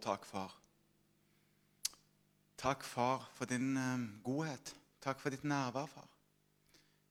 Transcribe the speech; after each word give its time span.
takk, 0.00 0.24
far. 0.24 0.54
Takk, 2.56 2.84
far, 2.84 3.30
for 3.34 3.48
din 3.50 3.76
eh, 3.76 4.06
godhet. 4.24 4.74
Takk 5.04 5.20
for 5.20 5.30
ditt 5.30 5.44
nærvær, 5.44 5.86
far. 5.86 6.08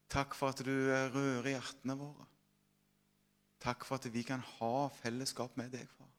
Takk 0.10 0.36
for 0.38 0.54
at 0.54 0.64
du 0.66 0.74
eh, 0.74 1.10
rører 1.14 1.56
hjertene 1.56 1.98
våre. 2.00 2.28
Takk 3.62 3.86
for 3.88 3.98
at 3.98 4.10
vi 4.14 4.24
kan 4.26 4.44
ha 4.58 4.88
fellesskap 5.02 5.58
med 5.58 5.74
deg, 5.74 5.88
far. 5.98 6.12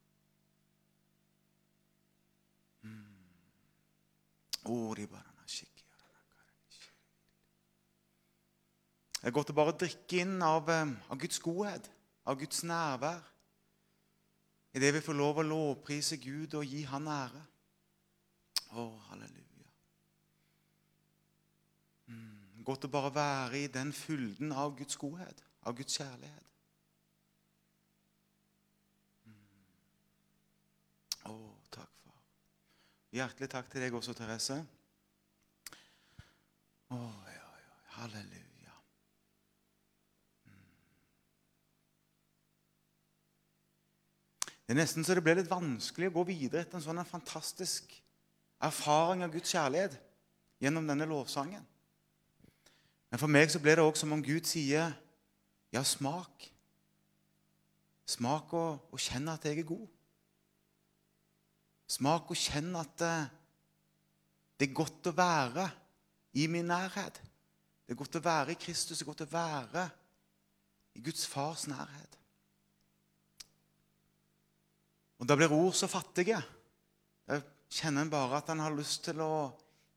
Det 9.26 9.32
er 9.32 9.34
godt 9.34 9.50
å 9.50 9.54
bare 9.58 9.72
drikke 9.74 10.20
inn 10.22 10.36
av, 10.42 10.68
eh, 10.70 10.90
av 11.10 11.18
Guds 11.18 11.40
godhet, 11.42 11.88
av 12.26 12.36
Guds 12.38 12.62
nærvær. 12.62 13.24
I 14.76 14.80
det 14.80 14.92
vi 14.92 15.00
får 15.00 15.16
lov 15.16 15.38
å 15.40 15.46
lovprise 15.46 16.18
Gud 16.20 16.54
og 16.58 16.66
gi 16.68 16.82
Han 16.90 17.08
ære. 17.08 17.42
Å, 18.76 18.82
halleluja. 19.08 19.70
Mm. 22.12 22.60
Godt 22.66 22.84
å 22.84 22.90
bare 22.92 23.12
være 23.14 23.62
i 23.62 23.70
den 23.72 23.94
fylden 23.96 24.52
av 24.52 24.74
Guds 24.76 24.98
godhet, 25.00 25.40
av 25.64 25.78
Guds 25.78 25.96
kjærlighet. 25.96 26.50
Mm. 29.24 29.38
Å, 31.32 31.36
takk, 31.72 31.92
far. 32.04 32.20
Hjertelig 33.16 33.48
takk 33.56 33.72
til 33.72 33.86
deg 33.86 33.96
også, 33.96 34.12
Therese. 34.18 34.58
Å, 36.92 37.00
ja, 37.32 37.48
ja, 37.62 37.78
halleluja. 37.96 38.76
Mm. 40.44 40.60
Det 44.66 44.74
er 44.74 44.80
nesten 44.80 45.06
så 45.06 45.14
det 45.14 45.22
ble 45.22 45.36
litt 45.38 45.50
vanskelig 45.50 46.10
å 46.10 46.16
gå 46.16 46.26
videre 46.32 46.64
etter 46.64 46.80
en 46.80 46.82
sånn 46.82 47.04
fantastisk 47.06 47.92
erfaring 48.66 49.22
av 49.22 49.30
Guds 49.30 49.52
kjærlighet 49.54 49.94
gjennom 50.62 50.88
denne 50.88 51.06
lovsangen. 51.06 51.62
Men 53.12 53.22
for 53.22 53.30
meg 53.30 53.52
så 53.52 53.60
ble 53.62 53.76
det 53.78 53.84
òg 53.86 53.98
som 53.98 54.10
om 54.16 54.22
Gud 54.24 54.48
sier, 54.48 54.94
'Ja, 55.70 55.82
smak.' 55.82 56.50
Smak 58.06 58.52
og, 58.54 58.86
og 58.94 59.00
kjenn 59.02 59.28
at 59.28 59.44
jeg 59.44 59.58
er 59.58 59.66
god. 59.66 59.86
Smak 61.90 62.30
og 62.30 62.38
kjenn 62.38 62.76
at 62.78 62.92
det, 62.98 63.14
det 64.58 64.68
er 64.68 64.78
godt 64.78 65.10
å 65.10 65.14
være 65.16 65.66
i 66.38 66.46
min 66.46 66.68
nærhet. 66.70 67.18
Det 67.86 67.94
er 67.94 67.98
godt 67.98 68.18
å 68.18 68.22
være 68.22 68.54
i 68.54 68.60
Kristus, 68.62 68.98
det 68.98 69.04
er 69.04 69.10
godt 69.10 69.24
å 69.26 69.30
være 69.30 69.88
i 70.94 71.02
Guds 71.02 71.26
fars 71.26 71.66
nærhet. 71.66 72.18
Og 75.18 75.28
da 75.28 75.36
blir 75.36 75.52
ord 75.52 75.74
så 75.76 75.88
fattige. 75.88 76.38
Da 77.26 77.40
kjenner 77.72 78.04
en 78.04 78.12
bare 78.12 78.40
at 78.40 78.50
han 78.52 78.60
har 78.62 78.74
lyst 78.76 79.06
til 79.08 79.22
å 79.24 79.48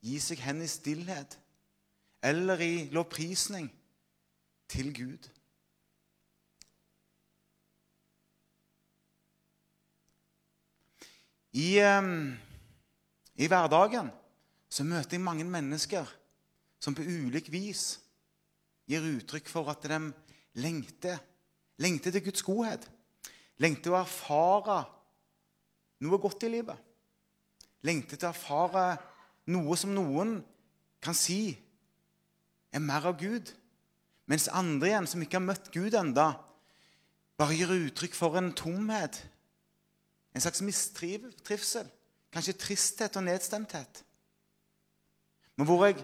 gi 0.03 0.15
seg 0.23 0.39
hen 0.45 0.63
i 0.63 0.69
stillhet 0.69 1.35
eller 2.23 2.59
i 2.63 2.87
lovprisning 2.91 3.67
til 4.71 4.91
Gud. 4.95 5.27
I, 11.55 11.79
I 11.81 13.47
hverdagen 13.49 14.11
så 14.69 14.85
møter 14.85 15.17
jeg 15.17 15.25
mange 15.25 15.47
mennesker 15.47 16.07
som 16.79 16.95
på 16.95 17.03
ulik 17.03 17.49
vis 17.51 17.97
gir 18.89 19.05
uttrykk 19.05 19.49
for 19.49 19.71
at 19.71 19.83
de 19.89 19.97
lengter, 20.61 21.17
lengter 21.81 22.13
til 22.13 22.25
Guds 22.27 22.45
godhet. 22.45 22.85
Lengter 23.59 23.95
å 23.95 23.99
erfare 24.03 24.83
noe 26.03 26.19
godt 26.21 26.45
i 26.47 26.51
livet. 26.51 26.77
Lengter 27.85 28.19
til 28.19 28.29
å 28.29 28.33
erfare 28.33 28.85
noe 29.51 29.77
som 29.79 29.93
noen 29.95 30.39
kan 31.03 31.15
si 31.15 31.55
er 32.73 32.83
mer 32.83 33.07
av 33.09 33.17
Gud. 33.19 33.51
Mens 34.29 34.49
andre 34.53 34.91
igjen, 34.91 35.07
som 35.09 35.23
ikke 35.23 35.39
har 35.39 35.47
møtt 35.47 35.71
Gud 35.73 35.95
enda, 35.97 36.33
bare 37.39 37.55
gir 37.55 37.71
uttrykk 37.71 38.17
for 38.17 38.37
en 38.37 38.51
tomhet. 38.53 39.21
En 40.35 40.43
slags 40.43 40.61
mistrivsel. 40.61 41.87
Kanskje 42.29 42.57
tristhet 42.61 43.17
og 43.17 43.25
nedstemthet. 43.25 44.03
Men 45.57 45.67
hvor 45.67 45.87
jeg 45.87 45.97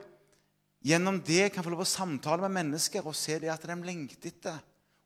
gjennom 0.86 1.20
det 1.26 1.52
kan 1.54 1.64
få 1.66 1.74
lov 1.74 1.84
å 1.86 1.90
samtale 1.90 2.48
med 2.48 2.58
mennesker 2.64 3.06
og 3.06 3.18
se 3.18 3.38
det 3.42 3.52
at 3.54 3.64
de 3.68 3.76
lengter 3.86 4.32
etter 4.32 4.58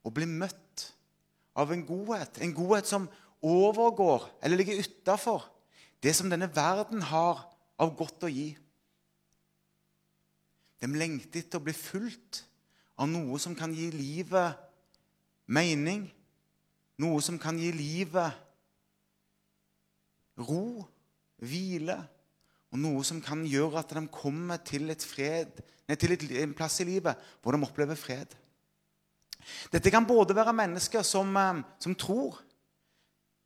å 0.06 0.14
bli 0.14 0.28
møtt 0.30 0.86
av 1.60 1.74
en 1.74 1.84
godhet. 1.86 2.40
En 2.40 2.56
godhet 2.56 2.88
som 2.88 3.10
overgår 3.46 4.26
eller 4.44 4.60
ligger 4.60 4.82
utafor 4.84 5.46
det 6.04 6.16
som 6.16 6.30
denne 6.32 6.50
verden 6.56 7.02
har 7.10 7.46
av 7.80 7.96
godt 7.98 8.28
å 8.28 8.32
gi. 8.32 8.52
De 10.80 10.88
lengter 10.88 11.42
etter 11.44 11.60
å 11.60 11.64
bli 11.64 11.76
fulgt 11.76 12.44
av 13.00 13.10
noe 13.12 13.40
som 13.40 13.56
kan 13.56 13.74
gi 13.76 13.90
livet 13.92 14.60
mening. 15.52 16.06
Noe 17.00 17.20
som 17.24 17.40
kan 17.40 17.60
gi 17.60 17.72
livet 17.76 18.36
ro, 20.40 20.86
hvile, 21.44 21.98
og 22.70 22.80
noe 22.80 23.04
som 23.08 23.20
kan 23.24 23.42
gjøre 23.48 23.82
at 23.82 23.96
de 23.98 24.04
kommer 24.14 24.60
til, 24.64 24.92
fred, 25.04 25.58
nei, 25.88 25.98
til 26.00 26.14
et, 26.14 26.26
en 26.44 26.54
plass 26.56 26.80
i 26.84 26.88
livet 26.88 27.18
hvor 27.42 27.56
de 27.56 27.66
opplever 27.66 27.98
fred. 28.00 28.36
Dette 29.74 29.92
kan 29.92 30.08
både 30.08 30.36
være 30.38 30.54
mennesker 30.54 31.04
som, 31.08 31.32
eh, 31.40 31.64
som 31.82 31.96
tror, 31.96 32.38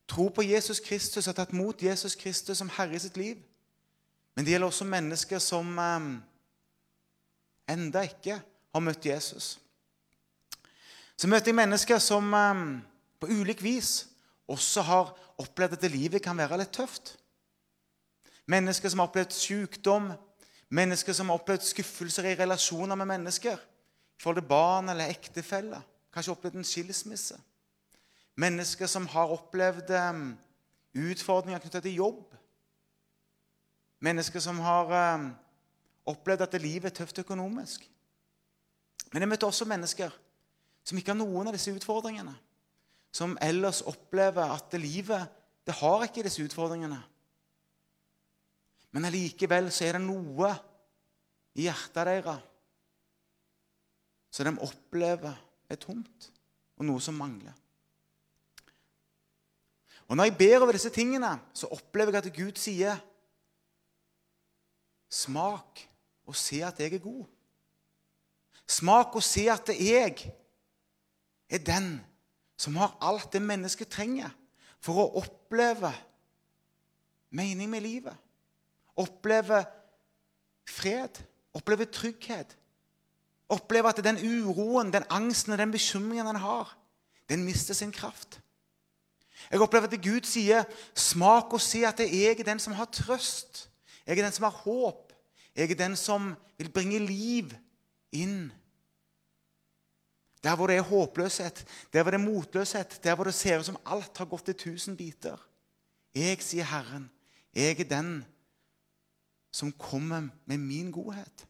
tror 0.08 0.30
på 0.30 0.44
Jesus 0.44 0.80
Kristus, 0.80 1.26
har 1.26 1.34
tatt 1.38 1.54
mot 1.56 1.82
Jesus 1.82 2.16
Kristus 2.16 2.58
som 2.58 2.70
herre 2.70 2.96
i 2.96 3.00
sitt 3.00 3.18
liv. 3.18 3.38
Men 4.36 4.46
det 4.46 4.52
gjelder 4.56 4.68
også 4.68 4.88
mennesker 4.90 5.40
som 5.40 5.78
eh, 5.80 6.08
enda 7.74 8.04
ikke 8.08 8.40
har 8.74 8.84
møtt 8.84 9.06
Jesus. 9.06 9.58
Så 11.18 11.30
møter 11.30 11.52
jeg 11.52 11.60
mennesker 11.62 12.02
som 12.02 12.34
eh, 12.34 12.64
på 13.22 13.30
ulik 13.32 13.64
vis 13.64 14.08
også 14.52 14.82
har 14.82 15.14
opplevd 15.40 15.78
at 15.78 15.92
livet 15.92 16.24
kan 16.24 16.38
være 16.38 16.60
litt 16.60 16.74
tøft. 16.76 17.16
Mennesker 18.50 18.92
som 18.92 19.00
har 19.00 19.08
opplevd 19.08 19.32
sykdom, 19.38 20.12
mennesker 20.74 21.16
som 21.16 21.30
har 21.30 21.40
opplevd 21.40 21.64
skuffelser 21.64 22.28
i 22.28 22.36
relasjoner 22.36 23.00
med 23.00 23.08
mennesker. 23.14 23.56
I 23.56 24.24
forhold 24.24 24.42
til 24.42 24.50
barn 24.50 24.90
eller 24.90 25.12
ektefeller. 25.14 25.82
Kanskje 26.14 26.34
opplevd 26.36 26.60
en 26.60 26.68
skilsmisse. 26.68 27.38
Mennesker 28.40 28.90
som 28.90 29.06
har 29.14 29.34
opplevd 29.34 29.92
um, 29.94 30.24
utfordringer 30.98 31.62
knyttet 31.62 31.86
til 31.86 32.00
jobb. 32.02 32.36
Mennesker 34.04 34.42
som 34.44 34.60
har 34.64 34.90
um, 35.16 35.28
opplevd 36.10 36.48
at 36.48 36.62
livet 36.62 36.90
er 36.92 36.98
tøft 36.98 37.22
økonomisk. 37.22 37.86
Men 39.14 39.22
jeg 39.22 39.30
møter 39.30 39.48
også 39.48 39.70
mennesker 39.70 40.14
som 40.84 40.98
ikke 40.98 41.14
har 41.14 41.20
noen 41.20 41.48
av 41.48 41.56
disse 41.56 41.72
utfordringene. 41.72 42.34
Som 43.14 43.38
ellers 43.46 43.84
opplever 43.86 44.52
at 44.56 44.74
livet 44.82 45.30
det 45.64 45.76
har 45.78 46.04
ikke 46.04 46.26
disse 46.26 46.44
utfordringene. 46.44 46.98
Men 48.94 49.08
allikevel 49.08 49.70
så 49.74 49.86
er 49.88 49.98
det 49.98 50.06
noe 50.06 50.50
i 51.54 51.68
hjertet 51.68 52.10
deres 52.10 52.50
som 54.34 54.48
de 54.50 54.66
opplever 54.66 55.36
er 55.70 55.78
tomt, 55.78 56.32
og 56.74 56.88
noe 56.88 57.02
som 57.06 57.14
mangler. 57.14 57.54
Og 60.08 60.18
Når 60.18 60.24
jeg 60.24 60.38
ber 60.38 60.62
over 60.62 60.72
disse 60.72 60.90
tingene, 60.90 61.40
så 61.54 61.68
opplever 61.72 62.12
jeg 62.12 62.26
at 62.26 62.36
Gud 62.36 62.60
sier 62.60 62.98
Smak 65.14 65.84
og 66.26 66.36
se 66.36 66.64
at 66.66 66.80
jeg 66.80 66.94
er 66.94 67.04
god. 67.04 67.26
Smak 68.68 69.16
og 69.16 69.24
se 69.24 69.46
at 69.52 69.70
jeg 69.70 70.34
er 71.50 71.62
den 71.62 72.02
som 72.58 72.76
har 72.82 72.98
alt 73.02 73.34
det 73.34 73.42
mennesket 73.42 73.92
trenger 73.92 74.32
for 74.84 75.04
å 75.04 75.22
oppleve 75.22 75.92
mening 77.34 77.70
med 77.70 77.86
livet. 77.86 78.16
Oppleve 79.00 79.64
fred, 80.70 81.22
oppleve 81.54 81.86
trygghet. 81.86 82.58
Oppleve 83.54 83.92
at 83.92 84.02
den 84.06 84.22
uroen, 84.22 84.94
den 84.94 85.06
angsten 85.14 85.54
og 85.54 85.62
den 85.62 85.74
bekymringen 85.74 86.30
en 86.30 86.42
har, 86.42 86.74
den 87.30 87.44
mister 87.46 87.78
sin 87.78 87.92
kraft. 87.94 88.40
Jeg 89.52 89.62
opplever 89.62 89.88
at 89.88 90.02
Gud 90.02 90.26
sier, 90.26 90.64
'Smak 90.96 91.54
og 91.54 91.62
se 91.62 91.86
at 91.86 92.00
jeg 92.00 92.40
er 92.40 92.44
den 92.44 92.60
som 92.60 92.74
har 92.74 92.86
trøst.' 92.86 93.70
'Jeg 94.08 94.20
er 94.20 94.24
den 94.24 94.32
som 94.32 94.44
har 94.44 94.52
håp. 94.52 95.14
Jeg 95.56 95.72
er 95.72 95.76
den 95.76 95.96
som 95.96 96.36
vil 96.58 96.72
bringe 96.72 97.00
liv 97.00 97.54
inn.' 98.12 98.52
Der 100.44 100.56
hvor 100.56 100.68
det 100.68 100.76
er 100.76 100.82
håpløshet, 100.82 101.66
der 101.94 102.04
hvor 102.04 102.12
det 102.12 102.20
er 102.20 102.26
motløshet, 102.26 103.00
der 103.04 103.16
hvor 103.16 103.24
det 103.24 103.34
ser 103.34 103.60
ut 103.60 103.66
som 103.66 103.80
alt 103.86 104.18
har 104.18 104.26
gått 104.26 104.50
i 104.50 104.54
tusen 104.54 104.98
biter. 104.98 105.38
Jeg, 106.16 106.42
sier 106.44 106.68
Herren, 106.68 107.10
jeg 107.56 107.80
er 107.80 107.88
den 107.88 108.26
som 109.54 109.72
kommer 109.72 110.28
med 110.46 110.58
min 110.58 110.92
godhet. 110.92 111.46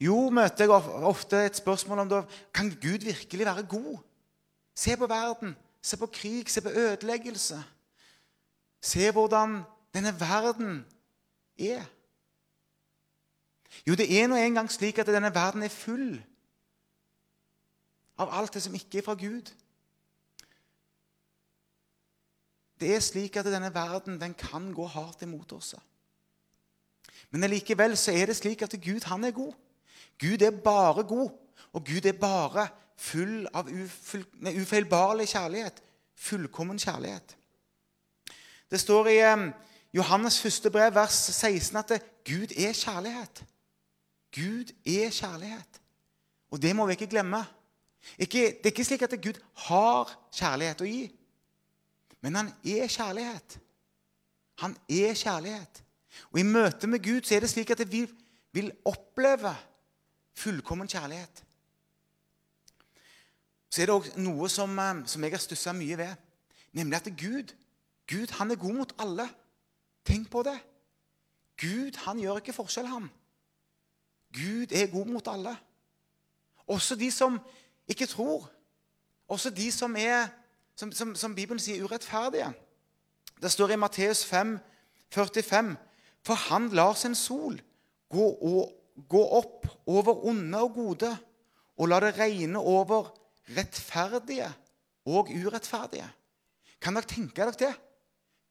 Jo, 0.00 0.30
møter 0.30 0.64
jeg 0.64 0.70
ofte 1.08 1.46
et 1.46 1.56
spørsmål 1.56 2.04
om 2.04 2.08
da, 2.08 2.22
kan 2.54 2.68
Gud 2.70 3.04
virkelig 3.04 3.46
være 3.46 3.66
god. 3.66 3.98
Se 4.74 4.96
på 4.96 5.06
verden. 5.06 5.56
Se 5.82 5.96
på 5.96 6.06
krig. 6.06 6.50
Se 6.50 6.60
på 6.60 6.68
ødeleggelse. 6.68 7.62
Se 8.80 9.10
hvordan 9.12 9.62
denne 9.94 10.20
verden 10.20 10.86
er. 11.58 11.84
Jo, 13.86 13.94
det 13.94 14.08
er 14.20 14.26
nå 14.28 14.36
engang 14.36 14.70
slik 14.72 14.98
at 14.98 15.08
denne 15.08 15.34
verden 15.34 15.62
er 15.62 15.72
full 15.72 16.16
av 18.18 18.32
alt 18.32 18.54
det 18.54 18.62
som 18.64 18.74
ikke 18.74 18.98
er 18.98 19.04
fra 19.04 19.14
Gud. 19.14 19.50
Det 22.80 22.94
er 22.94 23.00
slik 23.00 23.36
at 23.36 23.48
denne 23.48 23.72
verden 23.74 24.20
den 24.20 24.34
kan 24.34 24.72
gå 24.74 24.86
hardt 24.86 25.22
imot 25.22 25.52
oss. 25.52 25.74
Men 27.30 27.44
allikevel 27.44 27.96
så 27.96 28.12
er 28.12 28.26
det 28.26 28.36
slik 28.36 28.62
at 28.62 28.76
Gud 28.84 29.04
han 29.08 29.24
er 29.24 29.36
god. 29.36 29.54
Gud 30.20 30.42
er 30.42 30.50
bare 30.50 31.04
god, 31.04 31.30
og 31.72 31.84
Gud 31.84 32.06
er 32.06 32.12
bare 32.12 32.68
full 32.96 33.46
av 33.54 33.68
ufeilbarlig 34.56 35.28
kjærlighet. 35.28 35.82
Fullkommen 36.16 36.78
kjærlighet. 36.78 37.36
Det 38.70 38.80
står 38.80 39.08
i 39.12 39.18
Johannes 39.94 40.40
første 40.40 40.70
brev, 40.70 40.94
vers 40.94 41.12
16, 41.12 41.76
at 41.76 42.02
Gud 42.24 42.56
er 42.56 42.72
kjærlighet. 42.72 43.44
Gud 44.34 44.72
er 44.86 45.10
kjærlighet. 45.10 45.80
Og 46.50 46.62
det 46.62 46.76
må 46.76 46.86
vi 46.86 46.92
ikke 46.92 47.06
glemme. 47.06 47.44
Ikke, 48.18 48.38
det 48.38 48.66
er 48.66 48.74
ikke 48.74 48.84
slik 48.84 49.02
at 49.02 49.14
Gud 49.22 49.38
har 49.66 50.10
kjærlighet 50.32 50.80
å 50.80 50.88
gi, 50.88 51.06
men 52.22 52.38
han 52.38 52.52
er 52.64 52.86
kjærlighet. 52.90 53.58
Han 54.62 54.76
er 54.88 55.14
kjærlighet. 55.14 55.82
Og 56.32 56.40
i 56.40 56.46
møte 56.46 56.86
med 56.86 57.02
Gud 57.04 57.26
så 57.26 57.36
er 57.36 57.44
det 57.44 57.50
slik 57.50 57.70
at 57.74 57.82
vi 57.92 58.06
vil 58.56 58.70
oppleve 58.88 59.52
fullkommen 60.36 60.88
kjærlighet. 60.88 61.44
Så 63.70 63.82
er 63.82 63.88
det 63.88 63.94
òg 63.94 64.08
noe 64.20 64.48
som, 64.48 64.78
eh, 64.78 65.04
som, 65.08 65.24
jeg 65.24 65.32
har 65.32 65.42
stussa 65.42 65.72
mye 65.72 65.98
ved, 65.98 66.14
nemlig 66.72 66.96
at 66.96 67.12
Gud 67.18 67.54
Gud 68.06 68.30
han 68.38 68.50
er 68.50 68.56
god 68.56 68.74
mot 68.74 68.92
alle. 68.98 69.28
Tenk 70.04 70.30
på 70.30 70.42
det. 70.42 70.58
Gud 71.60 71.96
han 72.04 72.18
gjør 72.18 72.36
ikke 72.36 72.52
forskjell, 72.52 72.86
han. 72.86 73.08
Gud 74.32 74.72
er 74.72 74.86
god 74.86 75.06
mot 75.06 75.28
alle. 75.28 75.56
Også 76.66 76.94
de 76.94 77.10
som 77.10 77.40
ikke 77.88 78.06
tror. 78.06 78.50
Også 79.28 79.50
de 79.50 79.72
som 79.72 79.96
er, 79.96 80.28
som, 80.76 80.92
som, 80.92 81.14
som 81.14 81.34
Bibelen 81.34 81.58
sier, 81.58 81.82
urettferdige. 81.84 82.52
Det 83.42 83.52
står 83.52 83.74
i 83.74 83.76
Matteus 83.76 84.24
5, 84.24 84.58
45, 85.10 85.76
For 86.22 86.34
han 86.34 86.68
lar 86.68 86.94
sin 86.94 87.14
sol 87.14 87.60
gå, 88.08 88.28
og, 88.28 88.72
gå 88.96 89.22
opp 89.38 89.66
over 89.86 90.24
onde 90.28 90.60
og 90.62 90.74
gode, 90.74 91.10
og 91.76 91.90
la 91.90 92.00
det 92.00 92.14
regne 92.16 92.58
over 92.58 93.10
rettferdige 93.56 94.48
og 95.06 95.28
urettferdige. 95.30 96.08
Kan 96.80 96.96
dere 96.96 97.08
tenke 97.10 97.44
dere 97.44 97.60
det? 97.60 97.74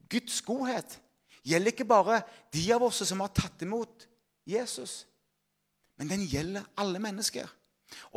Guds 0.10 0.42
godhet 0.46 1.00
gjelder 1.46 1.74
ikke 1.74 1.88
bare 1.90 2.22
de 2.54 2.64
av 2.74 2.86
oss 2.86 3.02
som 3.08 3.22
har 3.24 3.34
tatt 3.34 3.66
imot 3.66 4.06
Jesus, 4.46 5.06
men 5.98 6.10
den 6.12 6.26
gjelder 6.30 6.66
alle 6.78 7.02
mennesker. 7.02 7.50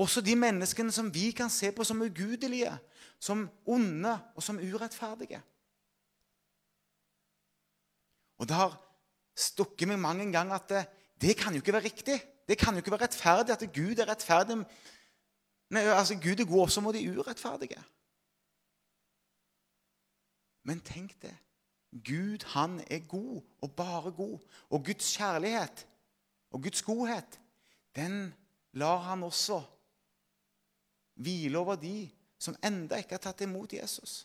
Også 0.00 0.20
de 0.24 0.34
menneskene 0.36 0.92
som 0.92 1.10
vi 1.14 1.30
kan 1.36 1.50
se 1.52 1.70
på 1.72 1.84
som 1.84 2.02
ugudelige, 2.02 2.72
som 3.20 3.46
onde 3.68 4.14
og 4.34 4.42
som 4.42 4.60
urettferdige. 4.60 5.40
Og 8.38 8.46
Det 8.46 8.54
har 8.54 8.76
stukket 9.38 9.88
meg 9.90 9.98
mange 9.98 10.28
ganger 10.32 10.54
at 10.54 10.68
det, 10.70 10.84
det, 11.20 11.36
kan 11.36 11.52
jo 11.52 11.62
ikke 11.62 11.72
være 11.72 11.84
riktig. 11.84 12.20
Det 12.48 12.58
kan 12.58 12.74
jo 12.74 12.82
ikke 12.82 12.90
være 12.90 13.02
rettferdig 13.02 13.52
at 13.52 13.72
Gud 13.74 13.98
er 13.98 14.08
rettferdig. 14.08 14.56
Nei, 15.70 15.82
altså 15.82 16.14
Gud 16.14 16.40
er 16.40 16.48
god 16.48 16.60
også 16.60 16.80
mot 16.80 16.94
de 16.94 17.04
urettferdige. 17.10 17.82
Men 20.64 20.80
tenk 20.80 21.16
det. 21.22 21.34
Gud, 22.04 22.44
han 22.52 22.80
er 22.90 22.98
god, 23.08 23.42
og 23.62 23.72
bare 23.72 24.10
god. 24.12 24.38
Og 24.70 24.84
Guds 24.84 25.16
kjærlighet 25.16 25.86
og 26.50 26.62
Guds 26.62 26.82
godhet, 26.82 27.40
den 27.96 28.34
lar 28.72 28.98
han 28.98 29.22
også 29.22 29.62
hvile 31.14 31.58
over 31.58 31.76
de 31.76 32.10
som 32.38 32.56
enda 32.64 33.00
ikke 33.00 33.16
har 33.16 33.22
tatt 33.22 33.40
imot 33.42 33.72
Jesus. 33.74 34.22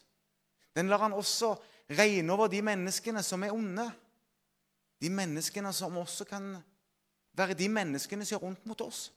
Den 0.75 0.89
lar 0.89 1.01
han 1.01 1.15
også 1.15 1.55
regne 1.89 2.33
over 2.33 2.47
de 2.47 2.61
menneskene 2.61 3.23
som 3.23 3.43
er 3.43 3.53
onde. 3.55 3.87
De 5.01 5.09
menneskene 5.09 5.73
som 5.73 5.97
også 5.97 6.25
kan 6.29 6.57
være 7.37 7.57
de 7.57 7.69
menneskene 7.69 8.25
som 8.25 8.37
er 8.37 8.45
rundt 8.45 8.65
mot 8.69 8.81
oss. 8.85 9.07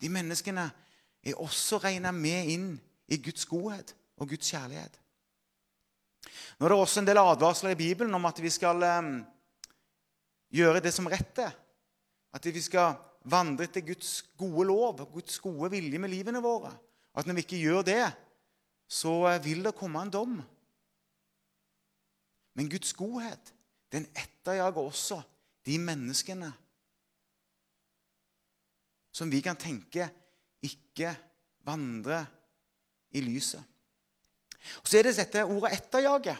De 0.00 0.08
menneskene 0.12 0.68
er 1.22 1.40
også 1.42 1.80
regna 1.82 2.12
med 2.14 2.52
inn 2.52 2.68
i 3.08 3.18
Guds 3.22 3.46
godhet 3.48 3.94
og 4.18 4.30
Guds 4.30 4.50
kjærlighet. 4.50 4.94
Nå 6.58 6.66
er 6.66 6.72
det 6.72 6.78
også 6.78 7.02
en 7.02 7.08
del 7.08 7.20
advarsler 7.20 7.74
i 7.74 7.78
Bibelen 7.78 8.14
om 8.14 8.26
at 8.28 8.40
vi 8.42 8.50
skal 8.50 8.82
um, 8.82 9.12
gjøre 10.54 10.82
det 10.84 10.92
som 10.94 11.08
rett 11.10 11.42
er. 11.42 11.54
At 12.34 12.44
vi 12.44 12.62
skal 12.62 12.96
vandre 13.28 13.66
etter 13.68 13.84
Guds 13.86 14.20
gode 14.38 14.66
lov, 14.68 15.02
Guds 15.12 15.38
gode 15.42 15.70
vilje 15.72 16.00
med 16.00 16.12
livene 16.12 16.42
våre. 16.44 16.72
At 17.14 17.26
når 17.26 17.38
vi 17.38 17.44
ikke 17.46 17.62
gjør 17.62 17.86
det, 17.86 18.04
så 18.88 19.14
eh, 19.32 19.42
vil 19.44 19.64
det 19.66 19.76
komme 19.76 20.00
en 20.02 20.12
dom. 20.12 20.36
Men 22.56 22.70
Guds 22.70 22.92
godhet, 22.96 23.52
den 23.92 24.06
etterjager 24.16 24.80
også 24.82 25.20
de 25.68 25.76
menneskene 25.78 26.48
som 29.12 29.30
vi 29.30 29.40
kan 29.44 29.58
tenke 29.58 30.06
ikke 30.64 31.10
vandrer 31.66 32.24
i 33.10 33.20
lyset. 33.20 33.62
Og 34.80 34.88
Så 34.88 34.98
er 34.98 35.02
det 35.02 35.16
dette 35.16 35.44
ordet 35.44 35.72
'etterjage'. 35.72 36.36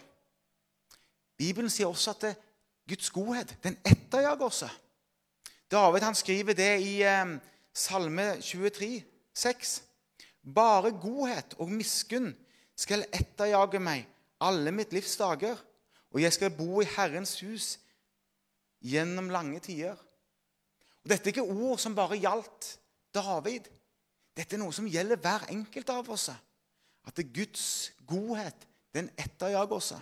Bibelen 1.37 1.70
sier 1.70 1.87
også 1.87 2.11
at 2.11 2.20
det, 2.20 2.37
Guds 2.89 3.11
godhet 3.11 3.56
den 3.63 3.77
etterjager 3.85 4.44
oss. 4.44 4.65
David 5.70 6.01
han 6.01 6.15
skriver 6.15 6.53
det 6.53 6.81
i 6.81 7.03
eh, 7.03 7.39
Salme 7.75 8.41
23, 8.41 9.03
6. 9.35 9.82
Bare 10.55 10.91
godhet 10.91 11.55
og 11.58 11.69
miskunn 11.70 12.32
skal 12.77 13.05
etterjage 13.13 13.79
meg 13.79 14.06
alle 14.41 14.73
mitt 14.73 14.93
livs 14.93 15.17
dager, 15.17 15.56
og 16.11 16.23
jeg 16.23 16.32
skal 16.32 16.51
bo 16.51 16.81
i 16.81 16.89
Herrens 16.97 17.41
hus 17.41 17.79
gjennom 18.85 19.31
lange 19.32 19.61
tider. 19.65 19.97
Og 21.05 21.11
Dette 21.11 21.31
er 21.31 21.35
ikke 21.37 21.47
ord 21.49 21.81
som 21.81 21.97
bare 21.97 22.19
gjaldt 22.20 22.75
David. 23.15 23.69
Dette 24.37 24.56
er 24.56 24.63
noe 24.63 24.75
som 24.75 24.89
gjelder 24.89 25.20
hver 25.23 25.49
enkelt 25.55 25.91
av 25.94 26.11
oss. 26.15 26.29
At 26.29 27.17
det 27.17 27.27
er 27.27 27.37
Guds 27.41 27.67
godhet 28.06 28.67
den 28.94 29.11
etterjager 29.17 29.77
oss. 29.77 29.93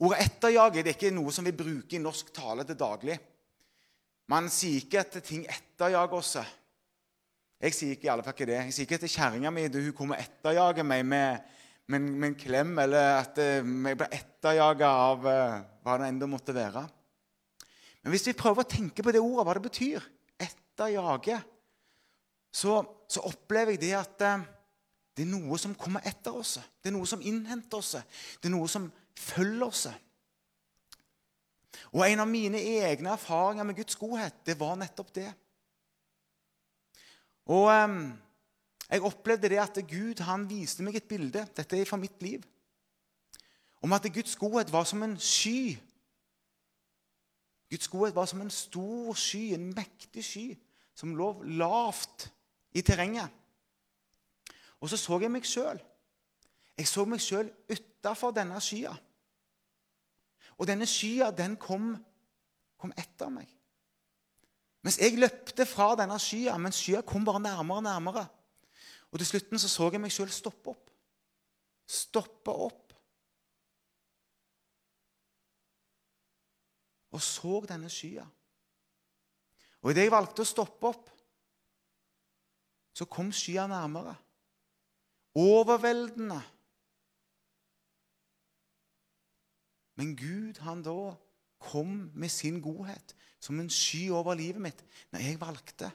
Ordet 0.00 0.18
'etterjage' 0.24 0.80
er 0.80 0.94
ikke 0.94 1.10
noe 1.12 1.32
som 1.32 1.44
vi 1.44 1.52
bruker 1.52 1.98
i 1.98 2.00
norsk 2.00 2.32
tale 2.32 2.64
til 2.64 2.78
daglig. 2.78 3.18
Man 4.32 4.48
sier 4.48 4.80
ikke 4.80 5.00
at 5.02 5.18
ting 5.24 5.44
etterjager 5.44 6.16
oss. 6.16 6.36
Jeg 7.60 7.74
sier 7.76 7.90
ikke 7.90 8.06
i 8.08 8.12
alle 8.12 8.24
fall 8.24 8.32
ikke 8.32 8.46
det. 8.48 8.60
Jeg 8.64 8.72
sier 8.72 8.86
ikke 8.86 8.98
til 9.02 9.12
kjerringa 9.12 9.50
mi 9.52 9.66
hun 9.68 9.92
kommer 9.92 10.16
etterjage 10.22 10.84
meg 10.84 11.04
med, 11.04 11.40
med, 11.86 12.00
med, 12.00 12.28
en 12.28 12.34
klem, 12.34 12.78
eller 12.78 13.18
at 13.18 13.38
eh, 13.38 13.60
jeg 13.60 13.98
blir 13.98 14.16
etterjaga 14.16 14.88
av 14.88 15.26
uh, 15.26 15.60
hva 15.84 15.96
det 16.00 16.10
enn 16.10 16.20
måtte 16.30 16.54
være. 16.56 16.84
Men 18.00 18.14
hvis 18.14 18.26
vi 18.30 18.36
prøver 18.36 18.64
å 18.64 18.70
tenke 18.70 19.04
på 19.04 19.12
det 19.12 19.22
ordet, 19.22 19.44
hva 19.46 19.56
det 19.56 19.64
betyr, 19.66 20.06
etterjage, 20.40 21.36
så, 22.50 22.80
så 23.08 23.22
opplever 23.28 23.76
jeg 23.76 23.82
det 23.84 23.92
at 23.98 24.24
uh, 24.26 24.46
det 25.16 25.26
er 25.26 25.30
noe 25.34 25.58
som 25.60 25.76
kommer 25.78 26.04
etter 26.08 26.34
oss. 26.34 26.56
Det 26.80 26.90
er 26.90 26.96
noe 26.96 27.08
som 27.08 27.22
innhenter 27.22 27.80
oss. 27.80 27.96
Det 28.40 28.48
er 28.48 28.54
noe 28.54 28.68
som 28.70 28.88
følger 29.18 29.66
oss. 29.66 29.84
Og 31.90 32.04
En 32.06 32.22
av 32.24 32.30
mine 32.30 32.60
egne 32.80 33.12
erfaringer 33.12 33.66
med 33.66 33.78
Guds 33.78 33.98
godhet, 34.00 34.40
det 34.46 34.56
var 34.58 34.78
nettopp 34.80 35.12
det. 35.18 35.28
Og 37.50 37.68
um, 37.68 38.00
Jeg 38.90 39.06
opplevde 39.06 39.50
det 39.52 39.60
at 39.62 39.82
Gud 39.86 40.22
han 40.26 40.48
viste 40.50 40.82
meg 40.86 40.96
et 40.98 41.10
bilde 41.10 41.44
dette 41.54 41.76
er 41.78 41.86
fra 41.86 41.98
mitt 42.00 42.18
liv, 42.24 42.42
om 43.80 43.92
at 43.92 44.06
Guds 44.12 44.36
godhet 44.36 44.72
var 44.72 44.84
som 44.84 45.02
en 45.02 45.18
sky. 45.18 45.78
Guds 47.70 47.88
godhet 47.88 48.14
var 48.14 48.26
som 48.26 48.40
en 48.40 48.50
stor 48.50 49.14
sky, 49.14 49.54
en 49.54 49.70
mektig 49.74 50.24
sky, 50.24 50.46
som 50.94 51.14
lå 51.16 51.32
lavt 51.42 52.28
i 52.72 52.82
terrenget. 52.82 53.30
Og 54.80 54.90
så 54.90 54.96
så 54.96 55.18
jeg 55.20 55.30
meg 55.30 55.46
sjøl. 55.46 55.80
Jeg 56.78 56.88
så 56.88 57.04
meg 57.04 57.20
sjøl 57.20 57.50
utafor 57.70 58.32
denne 58.36 58.60
skya. 58.64 58.92
Og 60.60 60.68
denne 60.68 60.88
skya, 60.88 61.30
den 61.36 61.56
kom, 61.60 61.92
kom 62.80 62.92
etter 62.98 63.32
meg. 63.32 63.48
Mens 64.84 64.96
jeg 65.00 65.18
løpte 65.20 65.66
fra 65.68 65.92
denne 66.00 66.16
skya, 66.20 66.56
mens 66.60 66.80
skya 66.80 67.02
kom 67.04 67.24
bare 67.24 67.42
nærmere 67.44 67.82
og 67.82 67.84
nærmere. 67.84 68.26
Og 69.12 69.20
til 69.20 69.26
slutten 69.26 69.58
så, 69.58 69.68
så 69.68 69.90
jeg 69.92 70.00
meg 70.00 70.12
sjøl 70.14 70.30
stoppe 70.32 70.72
opp. 70.72 70.92
Stoppe 71.88 72.54
opp. 72.68 72.89
Og 77.10 77.22
så 77.22 77.60
denne 77.68 77.90
skya. 77.90 78.24
Og 79.80 79.92
idet 79.92 80.06
jeg 80.06 80.12
valgte 80.12 80.44
å 80.44 80.48
stoppe 80.48 80.90
opp, 80.90 81.08
så 82.94 83.06
kom 83.08 83.30
skya 83.32 83.64
nærmere. 83.70 84.14
Overveldende. 85.38 86.40
Men 90.00 90.14
Gud, 90.16 90.60
han 90.64 90.82
da 90.84 91.14
kom 91.60 92.10
med 92.14 92.32
sin 92.32 92.60
godhet 92.62 93.14
som 93.40 93.60
en 93.60 93.70
sky 93.72 94.08
over 94.12 94.36
livet 94.36 94.62
mitt 94.62 94.80
når 95.12 95.24
jeg 95.24 95.40
valgte 95.40 95.90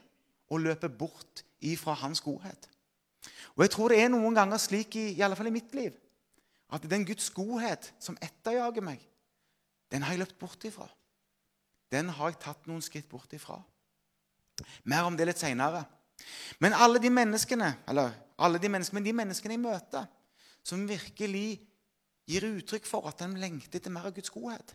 å 0.50 0.58
løpe 0.62 0.88
bort 0.90 1.42
ifra 1.64 1.94
hans 2.02 2.22
godhet. 2.22 2.68
Og 3.56 3.64
Jeg 3.64 3.72
tror 3.72 3.90
det 3.90 4.00
er 4.02 4.10
noen 4.12 4.34
ganger 4.36 4.60
slik, 4.60 4.94
i, 4.96 5.08
i 5.16 5.22
alle 5.24 5.36
fall 5.38 5.48
i 5.50 5.54
mitt 5.54 5.74
liv, 5.74 5.94
at 6.70 6.84
den 6.90 7.06
Guds 7.06 7.30
godhet 7.34 7.92
som 8.02 8.18
etterjager 8.22 8.84
meg, 8.84 9.00
den 9.90 10.02
har 10.02 10.14
jeg 10.14 10.22
løpt 10.24 10.38
bort 10.38 10.64
ifra. 10.68 10.86
Den 11.92 12.10
har 12.10 12.32
jeg 12.32 12.40
tatt 12.42 12.66
noen 12.66 12.82
skritt 12.84 13.08
bort 13.10 13.32
ifra. 13.36 13.58
Mer 14.88 15.06
om 15.06 15.16
det 15.16 15.28
litt 15.28 15.40
seinere. 15.40 15.84
Men 16.62 16.76
alle 16.76 17.00
de 17.02 17.10
menneskene 17.12 17.74
eller 17.88 18.14
alle 18.40 18.60
de 18.60 18.70
menneskene, 18.72 19.00
men 19.00 19.06
de 19.06 19.16
menneskene 19.16 19.56
jeg 19.56 19.62
møter, 19.62 20.06
som 20.66 20.86
virkelig 20.88 21.60
gir 22.26 22.48
uttrykk 22.48 22.88
for 22.88 23.06
at 23.08 23.20
de 23.22 23.28
lengter 23.38 23.78
etter 23.78 23.92
mer 23.94 24.08
av 24.08 24.16
Guds 24.16 24.32
godhet 24.34 24.74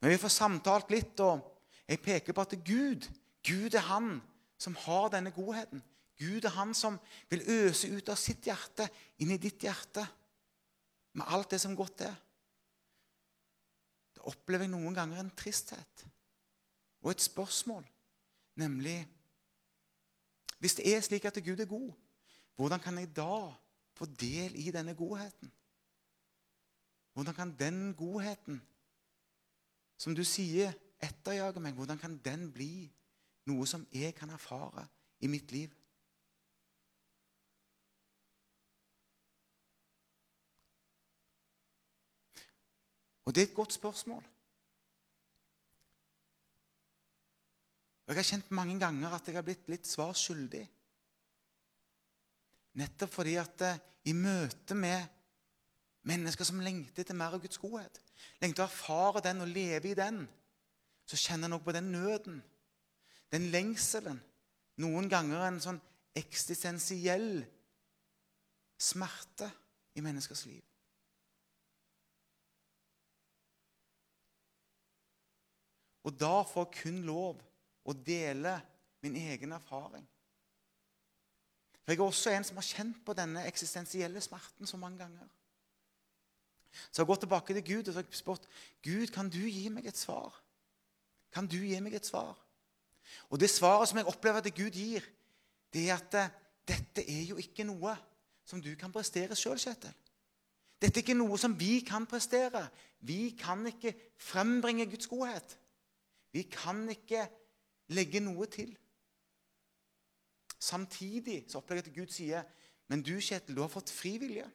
Når 0.00 0.12
vi 0.12 0.20
får 0.22 0.32
samtalt 0.34 0.90
litt, 0.90 1.20
og 1.20 1.42
jeg 1.88 2.02
peker 2.02 2.34
på 2.34 2.44
at 2.44 2.54
Gud, 2.64 3.08
Gud 3.42 3.74
er 3.74 3.86
Han 3.90 4.20
som 4.58 4.76
har 4.84 5.10
denne 5.10 5.32
godheten. 5.34 5.82
Gud 6.18 6.44
er 6.44 6.54
Han 6.56 6.74
som 6.74 6.98
vil 7.30 7.42
øse 7.46 7.90
ut 7.90 8.08
av 8.08 8.18
sitt 8.18 8.46
hjerte 8.46 8.88
inn 9.22 9.32
i 9.34 9.40
ditt 9.42 9.62
hjerte 9.62 10.04
med 11.18 11.26
alt 11.28 11.50
det 11.50 11.60
som 11.60 11.76
godt 11.76 12.06
er. 12.06 12.14
Opplever 14.28 14.68
jeg 14.68 14.72
noen 14.74 14.94
ganger 14.94 15.20
en 15.20 15.32
tristhet 15.36 16.06
og 17.02 17.10
et 17.10 17.24
spørsmål, 17.24 17.86
nemlig 18.54 19.08
Hvis 20.62 20.74
det 20.78 20.86
er 20.94 21.00
slik 21.02 21.24
at 21.24 21.38
Gud 21.44 21.58
er 21.58 21.66
god, 21.66 21.90
hvordan 22.54 22.80
kan 22.80 22.98
jeg 22.98 23.16
da 23.16 23.50
få 23.98 24.06
del 24.06 24.54
i 24.54 24.70
denne 24.70 24.94
godheten? 24.94 25.50
Hvordan 27.12 27.34
kan 27.34 27.56
den 27.58 27.94
godheten 27.94 28.62
som 29.98 30.14
du 30.14 30.22
sier 30.24 30.72
etterjager 31.02 31.60
meg, 31.60 31.74
hvordan 31.74 31.98
kan 31.98 32.14
den 32.24 32.52
bli 32.54 32.86
noe 33.50 33.66
som 33.66 33.82
jeg 33.92 34.14
kan 34.14 34.30
erfare 34.30 34.86
i 35.20 35.26
mitt 35.26 35.50
liv? 35.52 35.74
Og 43.24 43.34
det 43.34 43.42
er 43.42 43.50
et 43.50 43.56
godt 43.56 43.72
spørsmål. 43.72 44.22
Jeg 48.06 48.18
har 48.18 48.28
kjent 48.28 48.50
mange 48.50 48.74
ganger 48.80 49.14
at 49.14 49.28
jeg 49.28 49.38
har 49.38 49.44
blitt 49.46 49.68
litt 49.70 49.86
svar 49.88 50.12
skyldig. 50.18 50.62
Nettopp 52.80 53.12
fordi 53.14 53.36
at 53.40 53.62
eh, 53.64 53.78
i 54.10 54.14
møte 54.16 54.74
med 54.74 55.06
mennesker 56.08 56.44
som 56.44 56.60
lengter 56.64 57.04
etter 57.04 57.16
mer 57.16 57.36
av 57.36 57.42
Guds 57.44 57.60
godhet, 57.62 58.00
lengter 58.42 58.64
å 58.64 58.68
erfare 58.68 59.22
den 59.24 59.44
og 59.44 59.52
leve 59.52 59.92
i 59.92 59.96
den, 59.98 60.24
så 61.06 61.18
kjenner 61.20 61.48
en 61.48 61.56
også 61.56 61.68
på 61.68 61.76
den 61.76 61.90
nøden, 61.94 62.42
den 63.32 63.48
lengselen. 63.54 64.18
Noen 64.82 65.08
ganger 65.12 65.46
en 65.46 65.60
sånn 65.62 65.80
eksistensiell 66.18 67.44
smerte 68.82 69.48
i 69.96 70.04
menneskers 70.04 70.46
liv. 70.48 70.62
Og 76.02 76.14
da 76.18 76.42
får 76.46 76.66
jeg 76.66 76.82
kun 76.82 77.02
lov 77.06 77.42
å 77.84 77.94
dele 77.94 78.56
min 79.02 79.16
egen 79.16 79.52
erfaring. 79.52 80.06
For 81.82 81.92
Jeg 81.92 81.98
er 81.98 82.04
også 82.04 82.30
en 82.30 82.44
som 82.46 82.58
har 82.58 82.66
kjent 82.66 83.00
på 83.04 83.14
denne 83.18 83.46
eksistensielle 83.46 84.20
smerten 84.22 84.66
så 84.66 84.78
mange 84.78 85.02
ganger. 85.02 85.26
Så 86.72 87.00
jeg 87.00 87.04
har 87.04 87.10
gått 87.10 87.24
tilbake 87.26 87.54
til 87.54 87.64
Gud 87.66 87.88
og 87.88 87.94
så 87.94 88.04
spurt 88.10 88.46
Gud, 88.82 89.10
kan 89.12 89.28
du 89.28 89.42
gi 89.44 89.68
meg 89.68 89.86
et 89.86 89.98
svar. 89.98 90.36
Kan 91.32 91.46
du 91.46 91.58
gi 91.58 91.80
meg 91.80 91.96
et 91.98 92.06
svar? 92.06 92.38
Og 93.28 93.40
det 93.40 93.50
svaret 93.50 93.90
som 93.90 93.98
jeg 93.98 94.08
opplever 94.08 94.40
at 94.40 94.54
Gud 94.54 94.70
gir, 94.70 95.04
det 95.72 95.88
er 95.90 95.98
at 95.98 96.14
eh, 96.14 96.32
dette 96.68 97.02
er 97.02 97.26
jo 97.28 97.36
ikke 97.40 97.66
noe 97.66 97.96
som 98.46 98.62
du 98.62 98.70
kan 98.78 98.92
prestere 98.92 99.36
sjøl, 99.36 99.58
Kjetil. 99.60 99.92
Dette 100.82 100.98
er 100.98 101.04
ikke 101.04 101.18
noe 101.18 101.38
som 101.38 101.54
vi 101.58 101.80
kan 101.86 102.06
prestere. 102.10 102.64
Vi 103.00 103.34
kan 103.38 103.66
ikke 103.66 103.94
frembringe 104.18 104.86
Guds 104.90 105.06
godhet. 105.10 105.58
Vi 106.32 106.42
kan 106.48 106.88
ikke 106.90 107.26
legge 107.92 108.20
noe 108.24 108.46
til. 108.50 108.72
Samtidig 110.62 111.44
så 111.48 111.58
opplever 111.58 111.82
jeg 111.82 111.90
at 111.90 111.96
Gud 111.96 112.12
sier, 112.12 112.42
'Men 112.88 113.02
du, 113.02 113.20
Kjetil, 113.20 113.56
du 113.56 113.60
har 113.60 113.68
fått 113.68 113.90
frivillige.' 113.90 114.50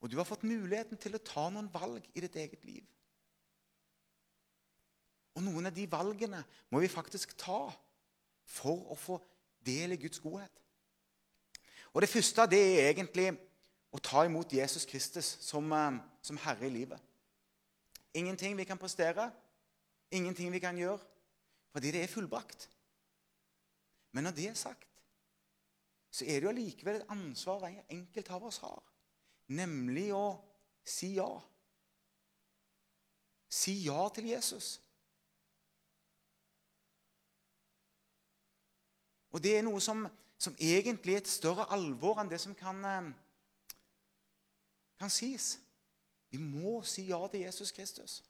Og 0.00 0.10
du 0.10 0.16
har 0.16 0.24
fått 0.24 0.42
muligheten 0.42 0.98
til 0.98 1.14
å 1.14 1.22
ta 1.22 1.44
noen 1.50 1.68
valg 1.72 2.02
i 2.14 2.20
ditt 2.20 2.36
eget 2.36 2.64
liv. 2.64 2.82
Og 5.34 5.42
noen 5.42 5.66
av 5.66 5.74
de 5.74 5.86
valgene 5.90 6.42
må 6.70 6.80
vi 6.82 6.90
faktisk 6.90 7.36
ta 7.38 7.70
for 8.44 8.90
å 8.90 8.98
få 8.98 9.20
del 9.64 9.94
i 9.94 10.00
Guds 10.02 10.18
godhet. 10.20 10.52
Og 11.92 12.02
Det 12.02 12.08
første 12.08 12.46
det 12.50 12.60
er 12.80 12.90
egentlig 12.90 13.30
å 13.92 14.00
ta 14.00 14.24
imot 14.24 14.52
Jesus 14.52 14.84
Kristus 14.88 15.36
som, 15.40 15.72
eh, 15.72 16.00
som 16.22 16.36
herre 16.36 16.66
i 16.66 16.70
livet. 16.70 17.00
Ingenting 18.14 18.56
vi 18.56 18.64
kan 18.64 18.78
prestere, 18.78 19.30
Ingenting 20.12 20.52
vi 20.52 20.60
kan 20.60 20.78
gjøre 20.78 21.00
fordi 21.72 21.90
det 21.94 22.02
er 22.04 22.10
fullbrakt. 22.12 22.68
Men 24.12 24.24
når 24.24 24.30
det 24.36 24.48
er 24.50 24.54
sagt, 24.54 24.88
så 26.12 26.24
er 26.24 26.34
det 26.34 26.42
jo 26.42 26.48
allikevel 26.52 26.98
et 26.98 27.08
ansvar 27.08 27.62
hver 27.62 27.86
enkelt 27.88 28.30
av 28.30 28.44
oss 28.44 28.58
har. 28.60 28.82
Nemlig 29.56 30.10
å 30.12 30.26
si 30.84 31.14
ja. 31.16 31.30
Si 33.48 33.78
ja 33.86 34.04
til 34.12 34.28
Jesus. 34.28 34.74
Og 39.32 39.40
det 39.40 39.56
er 39.56 39.64
noe 39.64 39.80
som, 39.80 40.04
som 40.36 40.56
egentlig 40.60 41.16
er 41.16 41.22
et 41.22 41.32
større 41.32 41.64
alvor 41.72 42.20
enn 42.20 42.28
det 42.28 42.40
som 42.40 42.52
kan, 42.56 42.84
eh, 42.84 43.78
kan 45.00 45.12
sies. 45.12 45.54
Vi 46.28 46.40
må 46.40 46.82
si 46.84 47.06
ja 47.08 47.20
til 47.32 47.46
Jesus 47.46 47.72
Kristus. 47.72 48.20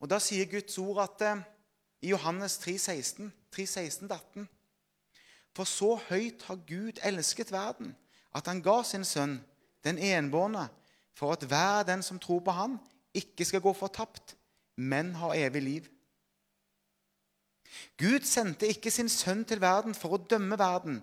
Og 0.00 0.10
Da 0.10 0.18
sier 0.20 0.48
Guds 0.50 0.78
ord 0.78 1.02
at 1.04 1.24
eh, 1.24 1.44
i 2.02 2.12
Johannes 2.12 2.58
3,16 2.58 3.30
18 4.12 4.48
For 5.56 5.64
så 5.64 5.94
høyt 6.08 6.42
har 6.48 6.60
Gud 6.68 7.00
elsket 7.04 7.52
verden, 7.52 7.96
at 8.34 8.46
han 8.46 8.62
ga 8.62 8.82
sin 8.84 9.04
sønn, 9.04 9.38
den 9.84 9.98
enbårne, 9.98 10.68
for 11.16 11.32
at 11.32 11.46
hver 11.48 11.82
den 11.88 12.02
som 12.02 12.18
tror 12.20 12.42
på 12.44 12.52
han, 12.52 12.76
ikke 13.14 13.44
skal 13.44 13.64
gå 13.64 13.72
fortapt, 13.72 14.36
men 14.76 15.14
ha 15.16 15.32
evig 15.32 15.62
liv. 15.62 15.84
Gud 17.96 18.20
sendte 18.28 18.68
ikke 18.68 18.90
sin 18.90 19.08
sønn 19.08 19.44
til 19.48 19.60
verden 19.60 19.96
for 19.96 20.16
å 20.16 20.20
dømme 20.20 20.58
verden, 20.60 21.00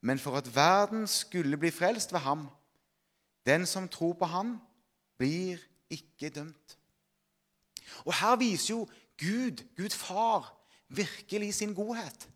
men 0.00 0.22
for 0.22 0.38
at 0.38 0.48
verden 0.54 1.06
skulle 1.10 1.58
bli 1.58 1.72
frelst 1.74 2.14
ved 2.14 2.22
ham. 2.22 2.46
Den 3.46 3.66
som 3.66 3.88
tror 3.88 4.14
på 4.18 4.28
ham, 4.30 4.56
blir 5.18 5.58
ikke 5.90 6.30
dømt. 6.30 6.76
Og 8.04 8.14
her 8.14 8.36
viser 8.36 8.74
jo 8.74 8.88
Gud, 9.18 9.64
Gud 9.76 9.90
far, 9.90 10.52
virkelig 10.88 11.54
sin 11.54 11.74
godhet. 11.74 12.28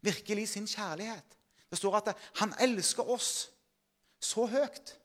Virkelig 0.00 0.48
sin 0.48 0.66
kjærlighet. 0.66 1.36
Det 1.70 1.78
står 1.78 1.96
at 1.96 2.16
han 2.36 2.54
elsker 2.60 3.02
oss 3.02 3.50
så 4.20 4.46
høyt. 4.46 4.96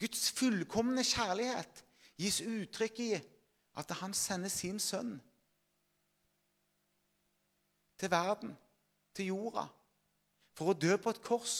Guds 0.00 0.30
fullkomne 0.30 1.04
kjærlighet 1.04 1.84
gis 2.18 2.40
uttrykk 2.40 2.98
i 3.00 3.12
at 3.78 3.94
han 4.02 4.14
sender 4.14 4.50
sin 4.52 4.80
sønn 4.80 5.14
til 8.02 8.10
verden, 8.10 8.56
til 9.14 9.30
jorda, 9.30 9.62
for 10.58 10.72
å 10.72 10.74
dø 10.74 10.96
på 10.98 11.12
et 11.14 11.20
kors. 11.22 11.56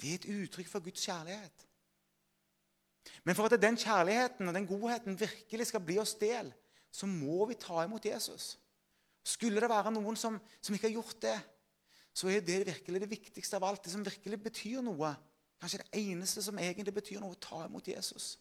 Det 0.00 0.10
er 0.10 0.18
et 0.18 0.26
uttrykk 0.34 0.68
for 0.68 0.82
Guds 0.82 1.04
kjærlighet. 1.06 1.66
Men 3.24 3.36
for 3.36 3.48
at 3.48 3.56
den 3.60 3.78
kjærligheten 3.80 4.48
og 4.48 4.54
den 4.54 4.66
godheten 4.68 5.16
virkelig 5.20 5.70
skal 5.70 5.82
bli 5.84 5.96
oss 5.98 6.14
del, 6.20 6.52
så 6.92 7.08
må 7.08 7.46
vi 7.48 7.56
ta 7.58 7.82
imot 7.84 8.04
Jesus. 8.04 8.54
Skulle 9.24 9.62
det 9.62 9.70
være 9.72 9.92
noen 9.94 10.16
som, 10.20 10.36
som 10.60 10.76
ikke 10.76 10.90
har 10.90 10.98
gjort 10.98 11.22
det, 11.24 11.36
så 12.14 12.28
er 12.30 12.44
det 12.44 12.66
virkelig 12.68 13.00
det 13.00 13.10
viktigste 13.10 13.56
av 13.56 13.64
alt. 13.66 13.82
Det 13.84 13.92
som 13.92 14.04
virkelig 14.04 14.38
betyr 14.44 14.84
noe. 14.84 15.14
Kanskje 15.58 15.80
det 15.80 16.02
eneste 16.04 16.44
som 16.44 16.60
egentlig 16.60 16.92
betyr 16.94 17.22
noe, 17.22 17.34
å 17.34 17.40
ta 17.42 17.64
imot 17.64 17.88
Jesus. 17.88 18.34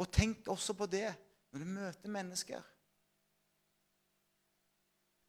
Og 0.00 0.08
tenk 0.12 0.48
også 0.50 0.74
på 0.76 0.88
det 0.90 1.10
når 1.52 1.62
du 1.62 1.68
møter 1.76 2.12
mennesker. 2.12 2.64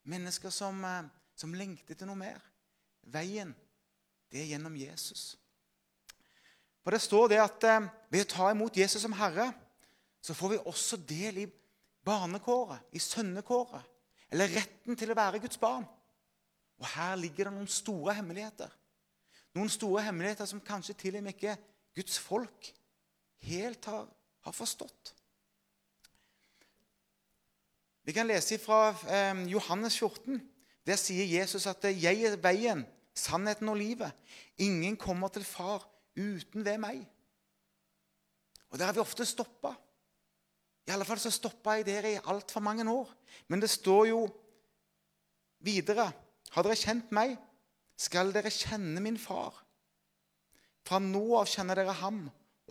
Mennesker 0.08 0.50
som, 0.50 0.80
eh, 0.86 1.12
som 1.36 1.54
lengter 1.54 1.96
til 1.96 2.08
noe 2.08 2.18
mer. 2.18 2.42
Veien, 3.04 3.54
det 4.32 4.42
er 4.42 4.50
gjennom 4.56 4.76
Jesus. 4.76 5.36
For 6.88 6.96
det 6.96 7.02
står 7.04 7.26
det 7.28 7.38
at 7.44 7.66
eh, 7.68 7.86
ved 8.08 8.22
å 8.24 8.28
ta 8.32 8.46
imot 8.54 8.78
Jesus 8.80 9.02
som 9.04 9.12
Herre, 9.20 9.50
så 10.24 10.32
får 10.32 10.54
vi 10.54 10.60
også 10.72 10.96
del 11.04 11.42
i 11.42 11.48
barnekåret, 12.08 12.86
i 12.96 13.00
sønnekåret. 13.04 13.84
Eller 14.32 14.54
retten 14.56 14.96
til 14.96 15.12
å 15.12 15.18
være 15.20 15.42
Guds 15.44 15.60
barn. 15.60 15.84
Og 16.80 16.88
her 16.94 17.18
ligger 17.20 17.50
det 17.50 17.54
noen 17.58 17.68
store 17.68 18.16
hemmeligheter. 18.16 18.72
Noen 19.60 19.68
store 19.74 20.06
hemmeligheter 20.06 20.48
som 20.48 20.64
kanskje 20.64 20.96
til 21.02 21.18
og 21.20 21.26
med 21.26 21.36
ikke 21.36 21.58
Guds 22.00 22.22
folk 22.24 22.72
helt 23.50 23.92
har, 23.92 24.08
har 24.48 24.56
forstått. 24.56 25.12
Vi 28.08 28.16
kan 28.16 28.32
lese 28.32 28.62
fra 28.64 28.94
eh, 29.12 29.44
Johannes 29.52 30.00
14. 30.00 30.40
Der 30.88 31.04
sier 31.04 31.28
Jesus 31.36 31.68
at 31.68 31.84
'jeg 31.84 32.32
er 32.32 32.40
veien, 32.40 32.88
sannheten 33.12 33.76
og 33.76 33.76
livet'. 33.76 34.16
Ingen 34.64 34.96
kommer 34.96 35.28
til 35.28 35.44
Far 35.44 35.97
uten 36.18 36.66
ved 36.66 36.80
meg. 36.82 37.04
Og 38.70 38.80
Der 38.80 38.86
har 38.86 38.94
vi 38.94 39.04
ofte 39.04 39.26
stoppa. 39.26 39.74
I 40.88 40.92
alle 40.96 41.06
fall 41.06 41.20
så 41.20 41.32
stoppa 41.32 41.78
jeg 41.78 41.86
der 41.88 42.06
i 42.08 42.20
altfor 42.26 42.64
mange 42.64 42.88
år. 42.92 43.12
Men 43.48 43.62
det 43.62 43.70
står 43.70 44.06
jo 44.14 44.28
videre 45.60 46.12
Har 46.52 46.64
dere 46.64 46.80
kjent 46.80 47.10
meg, 47.12 47.34
skal 47.98 48.32
dere 48.32 48.50
kjenne 48.50 49.02
min 49.04 49.18
far. 49.20 49.52
Fra 50.88 51.00
nå 51.04 51.36
av 51.36 51.50
kjenner 51.52 51.76
dere 51.76 51.96
ham 52.00 52.22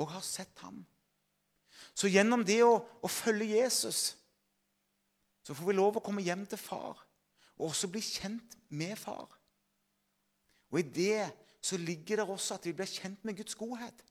og 0.01 0.13
har 0.15 0.25
sett 0.25 0.63
ham. 0.65 0.79
Så 1.93 2.09
gjennom 2.09 2.45
det 2.45 2.63
å, 2.65 2.79
å 3.05 3.09
følge 3.09 3.59
Jesus 3.59 4.15
så 5.47 5.55
får 5.55 5.69
vi 5.69 5.77
lov 5.77 5.99
å 6.01 6.03
komme 6.03 6.25
hjem 6.27 6.43
til 6.51 6.59
far 6.59 6.99
og 7.57 7.69
også 7.69 7.89
bli 7.93 8.01
kjent 8.03 8.57
med 8.75 8.97
far. 8.99 9.29
Og 10.73 10.81
i 10.81 10.89
det 10.97 11.29
så 11.67 11.79
ligger 11.81 12.21
det 12.21 12.29
også 12.29 12.55
at 12.55 12.67
vi 12.69 12.75
blir 12.77 12.87
kjent 12.87 13.25
med 13.27 13.37
Guds 13.39 13.57
godhet. 13.59 14.05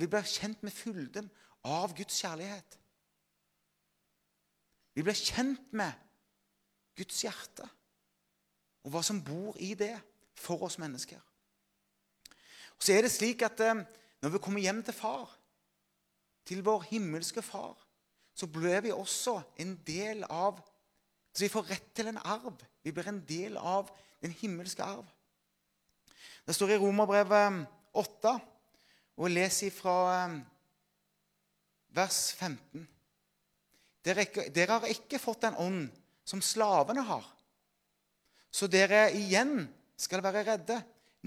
Vi 0.00 0.08
blir 0.08 0.24
kjent 0.24 0.62
med 0.64 0.72
fylden 0.72 1.28
av 1.68 1.92
Guds 1.96 2.20
kjærlighet. 2.22 2.78
Vi 4.96 5.04
blir 5.04 5.16
kjent 5.16 5.72
med 5.76 5.92
Guds 6.96 7.20
hjerte 7.24 7.68
og 8.82 8.94
hva 8.94 9.02
som 9.06 9.20
bor 9.24 9.56
i 9.62 9.72
det 9.78 9.94
for 10.34 10.64
oss 10.66 10.78
mennesker. 10.80 11.20
Og 12.76 12.82
Så 12.82 12.96
er 12.96 13.04
det 13.04 13.12
slik 13.14 13.44
at 13.46 13.60
eh, 13.62 13.84
når 14.22 14.34
vi 14.34 14.40
kommer 14.42 14.64
hjem 14.64 14.82
til 14.82 14.96
far, 14.96 15.30
til 16.44 16.64
vår 16.64 16.88
himmelske 16.90 17.42
far, 17.42 17.76
så 18.34 18.48
blir 18.50 18.80
vi 18.82 18.90
også 18.90 19.40
en 19.60 19.76
del 19.86 20.24
av 20.28 20.60
Så 21.32 21.46
vi 21.46 21.48
får 21.48 21.70
rett 21.70 21.94
til 21.96 22.10
en 22.10 22.18
arv. 22.18 22.58
Vi 22.84 22.92
blir 22.92 23.06
en 23.08 23.22
del 23.24 23.56
av 23.56 23.88
den 24.20 24.34
himmelske 24.36 24.84
arv. 24.84 25.06
Det 26.46 26.54
står 26.54 26.74
i 26.74 26.78
Romerbrevet 26.82 27.66
8, 27.94 28.32
og 29.16 29.28
jeg 29.28 29.34
leser 29.36 29.74
fra 29.74 29.96
eh, 30.16 30.38
vers 31.94 32.20
15. 32.34 32.88
Dere, 34.02 34.24
dere 34.50 34.78
har 34.80 34.90
ikke 34.90 35.20
fått 35.22 35.44
den 35.44 35.58
ånd 35.62 35.84
som 36.26 36.42
slavene 36.42 37.04
har, 37.06 37.26
så 38.50 38.66
dere 38.66 39.06
igjen 39.14 39.68
skal 39.96 40.22
være 40.24 40.42
redde. 40.48 40.80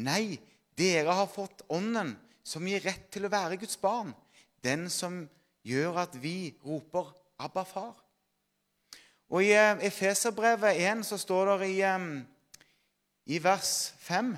Nei, 0.03 0.35
dere 0.75 1.15
har 1.15 1.29
fått 1.31 1.63
ånden 1.71 2.11
som 2.43 2.67
gir 2.67 2.83
rett 2.83 3.07
til 3.13 3.25
å 3.25 3.31
være 3.31 3.59
Guds 3.61 3.79
barn, 3.79 4.11
den 4.65 4.89
som 4.91 5.23
gjør 5.65 6.01
at 6.03 6.17
vi 6.19 6.57
roper 6.65 7.13
'Abba, 7.39 7.63
far'. 7.63 8.01
Og 9.29 9.43
I 9.43 9.55
eh, 9.55 9.87
Efeserbrevet 9.87 10.75
1 10.75 11.05
så 11.05 11.17
står 11.17 11.57
det 11.57 11.69
i, 11.71 11.79
eh, 11.81 12.03
i 13.25 13.39
vers 13.43 13.93
5 13.99 14.35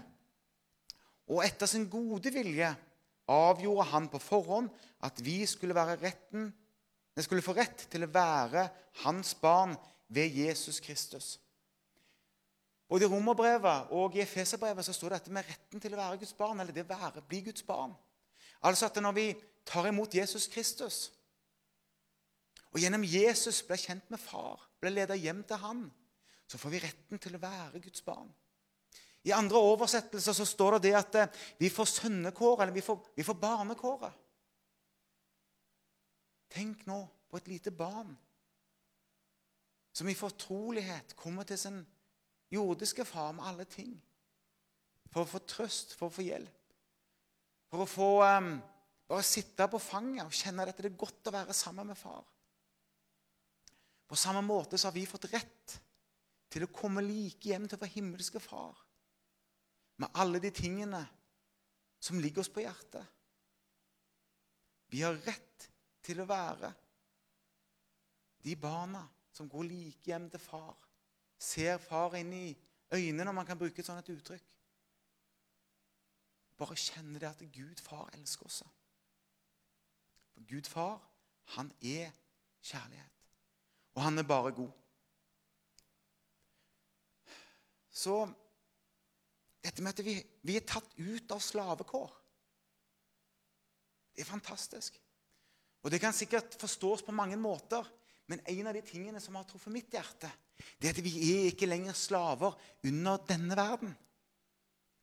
Og 1.27 1.43
etter 1.45 1.67
sin 1.69 1.89
gode 1.91 2.31
vilje 2.33 2.69
avgjorde 3.27 3.89
han 3.91 4.07
på 4.11 4.21
forhånd 4.23 4.69
at 5.03 5.19
vi 5.23 5.41
skulle 5.49 5.75
retten 5.75 6.53
skulle 7.23 7.41
få 7.41 7.55
rett 7.57 7.87
til 7.89 8.05
å 8.05 8.11
være 8.13 8.67
hans 9.03 9.33
barn 9.41 9.73
ved 10.13 10.35
Jesus 10.37 10.79
Kristus. 10.79 11.39
Både 12.87 13.03
i 13.03 13.09
Romerbrevet 13.11 13.91
og 13.91 14.15
i 14.15 14.21
Efeserbrevet 14.23 14.85
så 14.85 14.93
står 14.95 15.09
det 15.09 15.19
dette 15.19 15.33
med 15.35 15.47
retten 15.49 15.81
til 15.83 15.95
å 15.95 15.99
være 15.99 16.19
Guds 16.21 16.35
barn, 16.37 16.61
eller 16.61 16.71
det 16.71 16.85
å 16.85 16.91
være, 16.93 17.25
bli 17.27 17.41
Guds 17.49 17.65
barn. 17.67 17.95
Altså 18.63 18.87
at 18.87 18.99
når 19.01 19.15
vi 19.17 19.27
tar 19.67 19.89
imot 19.89 20.15
Jesus 20.15 20.47
Kristus, 20.47 21.11
og 22.71 22.79
gjennom 22.79 23.03
Jesus 23.03 23.59
blir 23.65 23.81
kjent 23.81 24.07
med 24.13 24.21
far, 24.21 24.61
blir 24.79 24.93
ledet 24.93 25.19
hjem 25.19 25.41
til 25.47 25.59
han, 25.59 25.83
så 26.47 26.59
får 26.61 26.75
vi 26.75 26.83
retten 26.85 27.19
til 27.19 27.35
å 27.35 27.41
være 27.43 27.81
Guds 27.83 28.05
barn. 28.05 28.29
I 29.27 29.33
andre 29.35 29.59
oversettelser 29.59 30.35
så 30.35 30.45
står 30.47 30.77
det 30.77 30.87
det 30.87 30.93
at 30.95 31.17
eh, 31.19 31.41
vi 31.59 31.69
får 31.73 31.89
sønnekåret, 31.91 32.63
eller 32.63 32.75
vi 32.75 32.85
får, 32.85 33.01
vi 33.17 33.25
får 33.27 33.39
barnekåret. 33.41 34.23
Tenk 36.53 36.85
nå 36.87 37.01
på 37.27 37.39
et 37.39 37.49
lite 37.51 37.73
barn 37.75 38.13
som 39.97 40.07
i 40.07 40.15
fortrolighet 40.15 41.15
kommer 41.17 41.43
til 41.49 41.59
sin 41.59 41.81
jordiske 42.53 43.03
far 43.05 43.33
med 43.35 43.49
alle 43.49 43.65
ting. 43.67 43.91
For 45.11 45.25
å 45.25 45.31
få 45.31 45.41
trøst, 45.49 45.95
for 45.97 46.07
å 46.07 46.13
få 46.13 46.23
hjelp. 46.23 46.73
For 47.67 47.83
å 47.83 47.89
få 47.89 48.09
um, 48.23 48.51
bare 49.09 49.25
sitte 49.27 49.67
på 49.67 49.81
fanget 49.81 50.23
og 50.23 50.35
kjenne 50.37 50.67
at 50.69 50.77
det 50.77 50.91
er 50.91 50.99
godt 51.01 51.27
å 51.27 51.33
være 51.35 51.55
sammen 51.57 51.89
med 51.89 51.99
far. 51.99 52.23
På 54.07 54.15
samme 54.15 54.45
måte 54.45 54.79
så 54.79 54.87
har 54.87 54.95
vi 54.95 55.07
fått 55.09 55.27
rett 55.33 55.79
til 56.53 56.63
å 56.63 56.71
komme 56.71 57.03
like 57.03 57.49
hjem 57.49 57.67
til 57.67 57.81
vår 57.81 57.91
himmelske 57.97 58.39
far 58.39 58.86
med 59.97 60.09
alle 60.13 60.39
de 60.39 60.51
tingene 60.53 61.01
som 61.99 62.19
ligger 62.21 62.43
oss 62.43 62.51
på 62.53 62.63
hjertet. 62.63 63.05
Vi 64.87 65.01
har 65.03 65.17
rett 65.25 65.69
til 66.05 66.21
å 66.21 66.27
være 66.29 66.71
de 68.45 68.55
barna 68.55 69.01
som 69.33 69.49
går 69.49 69.67
like 69.67 70.07
hjem 70.07 70.29
til 70.31 70.41
far. 70.41 70.77
Ser 71.37 71.77
far 71.81 72.15
inn 72.17 72.31
i 72.33 72.45
øynene, 72.93 73.29
om 73.29 73.35
man 73.35 73.45
kan 73.45 73.59
bruke 73.59 73.81
et 73.81 73.89
sånt 73.89 74.09
uttrykk. 74.09 74.45
Bare 76.57 76.77
kjenne 76.79 77.19
det 77.21 77.29
at 77.29 77.43
Gud 77.53 77.81
far 77.83 78.09
elsker 78.17 78.47
oss. 78.47 78.63
For 80.33 80.47
Gud 80.49 80.69
far, 80.69 81.01
han 81.57 81.69
er 81.81 82.13
kjærlighet. 82.61 83.13
Og 83.97 84.01
han 84.01 84.17
er 84.17 84.23
bare 84.29 84.51
god. 84.51 84.71
Så 87.89 88.27
dette 89.67 89.83
med 89.83 89.93
at 89.93 90.05
vi, 90.05 90.15
vi 90.47 90.55
er 90.57 90.65
tatt 90.67 90.89
ut 90.97 91.35
av 91.35 91.43
slavekår 91.43 92.15
Det 94.15 94.23
er 94.23 94.31
fantastisk. 94.31 94.97
Og 95.85 95.91
Det 95.93 96.01
kan 96.01 96.15
sikkert 96.15 96.55
forstås 96.59 97.03
på 97.05 97.13
mange 97.15 97.37
måter, 97.37 97.85
men 98.27 98.41
en 98.49 98.67
av 98.67 98.73
de 98.75 98.81
tingene 98.83 99.21
som 99.23 99.37
har 99.37 99.45
truffet 99.47 99.71
mitt 99.71 99.93
hjerte, 99.93 100.29
det 100.81 100.89
er 100.89 100.95
at 100.95 101.05
vi 101.05 101.13
er 101.29 101.51
ikke 101.51 101.69
lenger 101.69 101.95
slaver 101.95 102.57
under 102.83 103.21
denne 103.29 103.55
verden. 103.55 103.93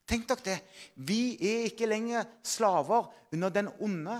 Tenk 0.04 0.26
dere 0.28 0.44
det. 0.44 0.58
Vi 0.94 1.36
er 1.38 1.68
ikke 1.70 1.88
lenger 1.88 2.26
slaver 2.44 3.06
under 3.32 3.52
den 3.54 3.70
onde 3.80 4.18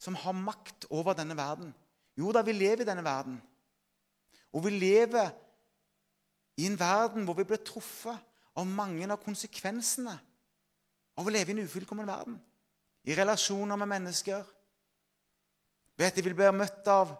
som 0.00 0.16
har 0.18 0.32
makt 0.38 0.86
over 0.90 1.18
denne 1.18 1.36
verden. 1.36 1.74
Jo 2.16 2.32
da, 2.32 2.40
vi 2.46 2.54
lever 2.56 2.84
i 2.84 2.88
denne 2.88 3.04
verden. 3.04 3.36
Og 4.52 4.64
vi 4.64 4.72
lever 4.74 5.28
i 6.60 6.66
en 6.68 6.78
verden 6.78 7.26
hvor 7.26 7.36
vi 7.36 7.46
blir 7.48 7.60
truffet 7.64 8.31
av 8.58 8.68
mange 8.68 9.08
av 9.08 9.20
konsekvensene 9.22 10.14
av 11.16 11.28
å 11.28 11.32
leve 11.32 11.52
i 11.52 11.56
en 11.56 11.64
ufullkommen 11.66 12.08
verden. 12.08 12.38
I 13.04 13.16
relasjoner 13.18 13.78
med 13.80 13.90
mennesker, 13.90 14.44
ved 15.98 16.08
at 16.08 16.16
de 16.16 16.24
vil 16.24 16.36
bli 16.36 16.48
møtt 16.54 16.86
av 16.88 17.12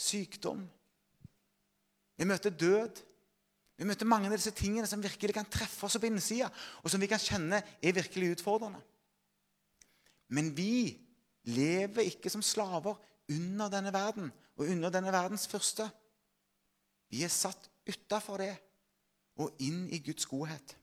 sykdom. 0.00 0.62
Vi 2.18 2.26
møter 2.28 2.52
død. 2.52 3.02
Vi 3.80 3.86
møter 3.88 4.08
mange 4.08 4.28
av 4.28 4.34
disse 4.36 4.52
tingene 4.52 4.88
som 4.88 5.00
virkelig 5.00 5.32
kan 5.36 5.48
treffe 5.48 5.86
oss 5.86 5.96
på 5.96 6.08
innsida, 6.08 6.50
og 6.84 6.92
som 6.92 7.00
vi 7.00 7.08
kan 7.08 7.22
kjenne 7.22 7.62
er 7.80 7.96
virkelig 7.96 8.34
utfordrende. 8.36 8.80
Men 10.30 10.50
vi 10.54 10.98
lever 11.48 12.10
ikke 12.10 12.30
som 12.30 12.44
slaver 12.44 12.98
under 13.30 13.70
denne 13.72 13.92
verden 13.94 14.28
og 14.58 14.68
under 14.68 14.92
denne 14.92 15.12
verdens 15.14 15.46
første. 15.48 15.86
Vi 17.10 17.24
er 17.24 17.32
satt 17.32 17.70
utafor 17.88 18.42
det 18.42 18.52
og 19.40 19.62
inn 19.62 19.86
i 19.92 20.00
Guds 20.04 20.26
godhet. 20.28 20.76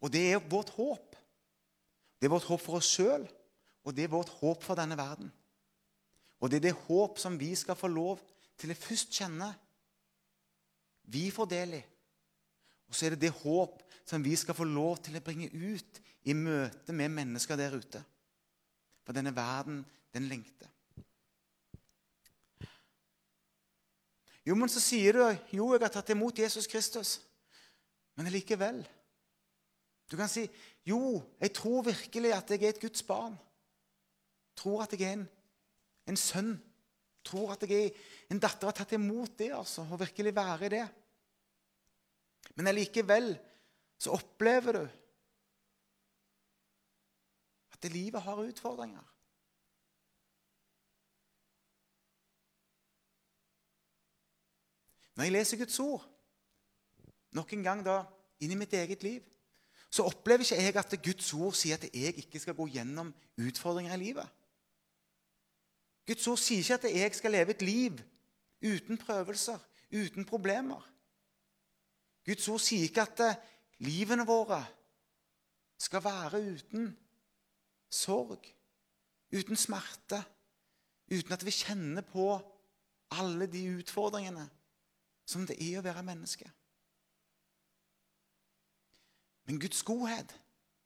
Og 0.00 0.12
det 0.12 0.22
er 0.32 0.48
vårt 0.50 0.72
håp. 0.76 1.16
Det 2.20 2.28
er 2.28 2.32
vårt 2.32 2.48
håp 2.48 2.62
for 2.62 2.78
oss 2.78 2.88
sjøl, 2.88 3.24
og 3.84 3.96
det 3.96 4.06
er 4.06 4.12
vårt 4.12 4.32
håp 4.40 4.64
for 4.64 4.78
denne 4.78 4.96
verden. 4.98 5.30
Og 6.40 6.48
det 6.48 6.60
er 6.60 6.70
det 6.70 6.84
håp 6.86 7.20
som 7.20 7.36
vi 7.40 7.52
skal 7.56 7.76
få 7.76 7.88
lov 7.92 8.20
til 8.60 8.72
å 8.72 8.76
først 8.76 9.12
kjenne. 9.16 9.50
Vi 11.10 11.28
får 11.32 11.48
del 11.50 11.76
i. 11.80 11.82
Og 12.88 12.96
så 12.96 13.06
er 13.06 13.14
det 13.14 13.26
det 13.26 13.36
håp 13.42 13.82
som 14.08 14.24
vi 14.24 14.34
skal 14.36 14.56
få 14.56 14.66
lov 14.68 14.98
til 15.04 15.16
å 15.16 15.24
bringe 15.24 15.50
ut 15.52 16.00
i 16.28 16.34
møte 16.36 16.94
med 16.96 17.12
mennesker 17.14 17.60
der 17.60 17.76
ute. 17.76 18.00
For 19.04 19.16
denne 19.16 19.32
verden, 19.36 19.84
den 20.14 20.28
lengter. 20.28 20.68
Jo, 24.46 24.56
men 24.56 24.70
så 24.72 24.80
sier 24.82 25.16
du 25.16 25.22
jo, 25.56 25.72
jeg 25.74 25.82
har 25.82 25.92
tatt 25.92 26.12
imot 26.14 26.38
Jesus 26.40 26.68
Kristus. 26.70 27.18
Men 28.16 28.30
likevel 28.32 28.82
Du 30.10 30.16
kan 30.18 30.28
si 30.28 30.42
jo, 30.88 31.20
jeg 31.38 31.52
tror 31.54 31.84
virkelig 31.86 32.32
at 32.34 32.50
jeg 32.50 32.64
er 32.64 32.72
et 32.72 32.80
Guds 32.82 33.02
barn. 33.06 33.36
Tror 34.58 34.82
at 34.82 34.94
jeg 34.96 35.06
er 35.06 35.18
en, 35.20 35.26
en 36.10 36.18
sønn. 36.18 36.56
Tror 37.24 37.52
at 37.54 37.62
jeg 37.68 37.90
er 37.92 38.32
en 38.32 38.40
datter 38.42 38.66
og 38.66 38.72
har 38.72 38.80
tatt 38.80 38.96
imot 38.96 39.36
det 39.38 39.52
altså, 39.54 39.84
og 39.86 40.00
virkelig 40.00 40.34
være 40.34 40.66
i 40.66 40.72
det. 40.72 40.86
Men 42.56 42.72
allikevel 42.72 43.30
så 44.00 44.16
opplever 44.16 44.80
du 44.80 44.82
at 47.76 47.92
livet 47.92 48.24
har 48.24 48.42
utfordringer. 48.42 49.04
Når 55.20 55.24
jeg 55.24 55.32
leser 55.32 55.58
Guds 55.60 55.78
ord, 55.78 56.04
nok 57.36 57.50
en 57.52 57.62
gang 57.62 57.80
da 57.84 57.98
inn 58.40 58.54
i 58.54 58.56
mitt 58.56 58.72
eget 58.72 59.02
liv, 59.04 59.24
så 59.92 60.06
opplever 60.08 60.46
ikke 60.46 60.56
jeg 60.56 60.76
at 60.80 60.94
Guds 61.04 61.32
ord 61.36 61.56
sier 61.58 61.76
at 61.76 61.82
jeg 61.92 62.14
ikke 62.22 62.38
skal 62.40 62.54
gå 62.56 62.64
gjennom 62.72 63.10
utfordringer 63.36 63.92
i 63.92 64.00
livet. 64.00 64.30
Guds 66.08 66.24
ord 66.32 66.40
sier 66.40 66.64
ikke 66.64 66.78
at 66.78 66.86
jeg 66.96 67.18
skal 67.18 67.36
leve 67.36 67.52
et 67.52 67.64
liv 67.68 67.98
uten 68.64 68.96
prøvelser, 68.96 69.58
uten 69.92 70.24
problemer. 70.24 70.86
Guds 72.24 72.48
ord 72.48 72.62
sier 72.64 72.86
ikke 72.86 73.04
at 73.04 73.20
eh, 73.26 73.36
livene 73.84 74.24
våre 74.24 74.62
skal 75.76 76.00
være 76.06 76.40
uten 76.54 76.86
sorg, 77.92 78.48
uten 79.36 79.60
smerte, 79.66 80.22
uten 81.12 81.36
at 81.36 81.44
vi 81.44 81.54
kjenner 81.58 82.08
på 82.08 82.30
alle 83.20 83.50
de 83.52 83.66
utfordringene 83.82 84.46
som 85.30 85.46
det 85.46 85.56
er 85.62 85.78
å 85.78 85.84
være 85.86 86.02
menneske. 86.06 86.48
Men 89.46 89.60
Guds 89.62 89.82
godhet 89.86 90.34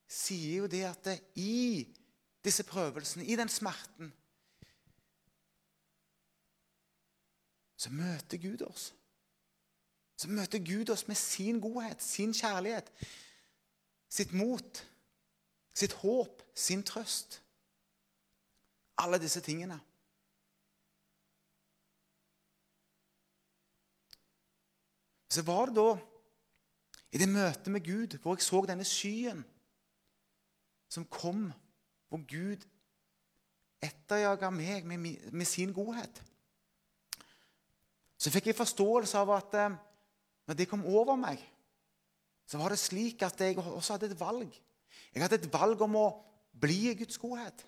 sier 0.09 0.63
jo 0.63 0.69
det 0.71 0.85
at 0.89 1.01
det, 1.09 1.17
i 1.41 1.85
disse 2.45 2.65
prøvelsene, 2.69 3.25
i 3.25 3.37
den 3.41 3.49
smerten 3.49 4.13
Så 7.85 7.91
møter 7.93 8.39
Gud 8.41 8.63
oss. 8.65 8.95
Så 10.17 10.31
møter 10.31 10.59
Gud 10.59 10.89
oss 10.91 11.09
med 11.09 11.19
sin 11.21 11.61
godhet, 11.61 12.03
sin 12.03 12.33
kjærlighet, 12.33 12.87
sitt 14.09 14.33
mot, 14.33 14.81
sitt 15.75 15.93
håp, 15.93 16.43
sin 16.55 16.83
trøst. 16.83 17.43
Alle 18.97 19.19
disse 19.21 19.43
tingene. 19.45 19.77
Så 25.35 25.43
var 25.43 25.67
det 25.67 25.75
da 25.81 25.89
i 27.15 27.19
det 27.19 27.27
møtet 27.31 27.71
med 27.73 27.83
Gud, 27.83 28.19
hvor 28.23 28.37
jeg 28.37 28.47
så 28.47 28.61
denne 28.69 28.87
skyen 28.87 29.43
som 30.91 31.07
kom, 31.11 31.49
hvor 32.09 32.23
Gud 32.31 32.63
etterjaga 33.83 34.51
meg 34.55 34.87
med, 34.87 34.99
med, 35.33 35.47
sin 35.47 35.73
godhet. 35.75 36.21
Så 38.19 38.31
fikk 38.31 38.53
jeg 38.53 38.59
forståelse 38.59 39.19
av 39.19 39.33
at 39.35 39.57
eh, 39.59 39.75
når 40.47 40.59
det 40.59 40.69
kom 40.71 40.87
over 40.87 41.19
meg, 41.19 41.43
så 42.47 42.61
var 42.61 42.71
det 42.71 42.79
slik 42.79 43.23
at 43.27 43.41
jeg 43.41 43.59
også 43.59 43.97
hadde 43.97 44.13
et 44.13 44.21
valg. 44.21 44.55
Jeg 45.15 45.23
hadde 45.23 45.41
et 45.41 45.51
valg 45.53 45.83
om 45.83 45.99
å 45.99 46.07
bli 46.63 46.79
i 46.93 46.97
Guds 46.99 47.19
godhet. 47.19 47.67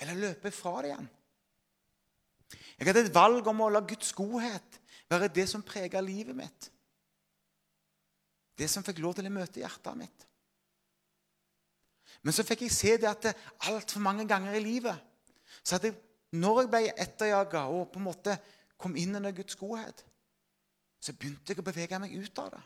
Eller 0.00 0.18
løpe 0.18 0.50
fra 0.54 0.80
det 0.82 0.92
igjen. 0.92 1.10
Jeg 2.78 2.88
hadde 2.88 3.04
et 3.06 3.14
valg 3.14 3.46
om 3.50 3.62
å 3.64 3.70
la 3.72 3.82
Guds 3.84 4.12
godhet 4.16 4.80
være 5.10 5.30
det 5.34 5.46
som 5.50 5.64
prega 5.66 6.00
livet 6.02 6.36
mitt. 6.36 6.70
Det 8.58 8.68
som 8.70 8.84
fikk 8.84 9.00
lov 9.02 9.16
til 9.16 9.28
å 9.28 9.32
møte 9.32 9.62
hjertet 9.62 9.98
mitt. 9.98 10.26
Men 12.22 12.36
så 12.36 12.44
fikk 12.44 12.66
jeg 12.66 12.74
se 12.74 12.96
det 13.00 13.08
at 13.08 13.30
altfor 13.70 14.02
mange 14.04 14.26
ganger 14.28 14.56
i 14.56 14.64
livet 14.64 15.06
så 15.62 15.76
hadde 15.76 15.92
jeg, 15.92 16.00
Når 16.30 16.60
jeg 16.60 16.68
ble 16.70 16.80
etterjaga 17.02 17.64
og 17.74 17.88
på 17.90 17.98
en 17.98 18.04
måte 18.06 18.36
kom 18.78 18.92
inn 18.94 19.16
under 19.18 19.32
Guds 19.34 19.56
godhet, 19.58 20.04
så 21.02 21.10
begynte 21.10 21.50
jeg 21.50 21.58
å 21.58 21.64
bevege 21.66 21.98
meg 21.98 22.12
ut 22.14 22.38
av 22.38 22.52
det. 22.54 22.60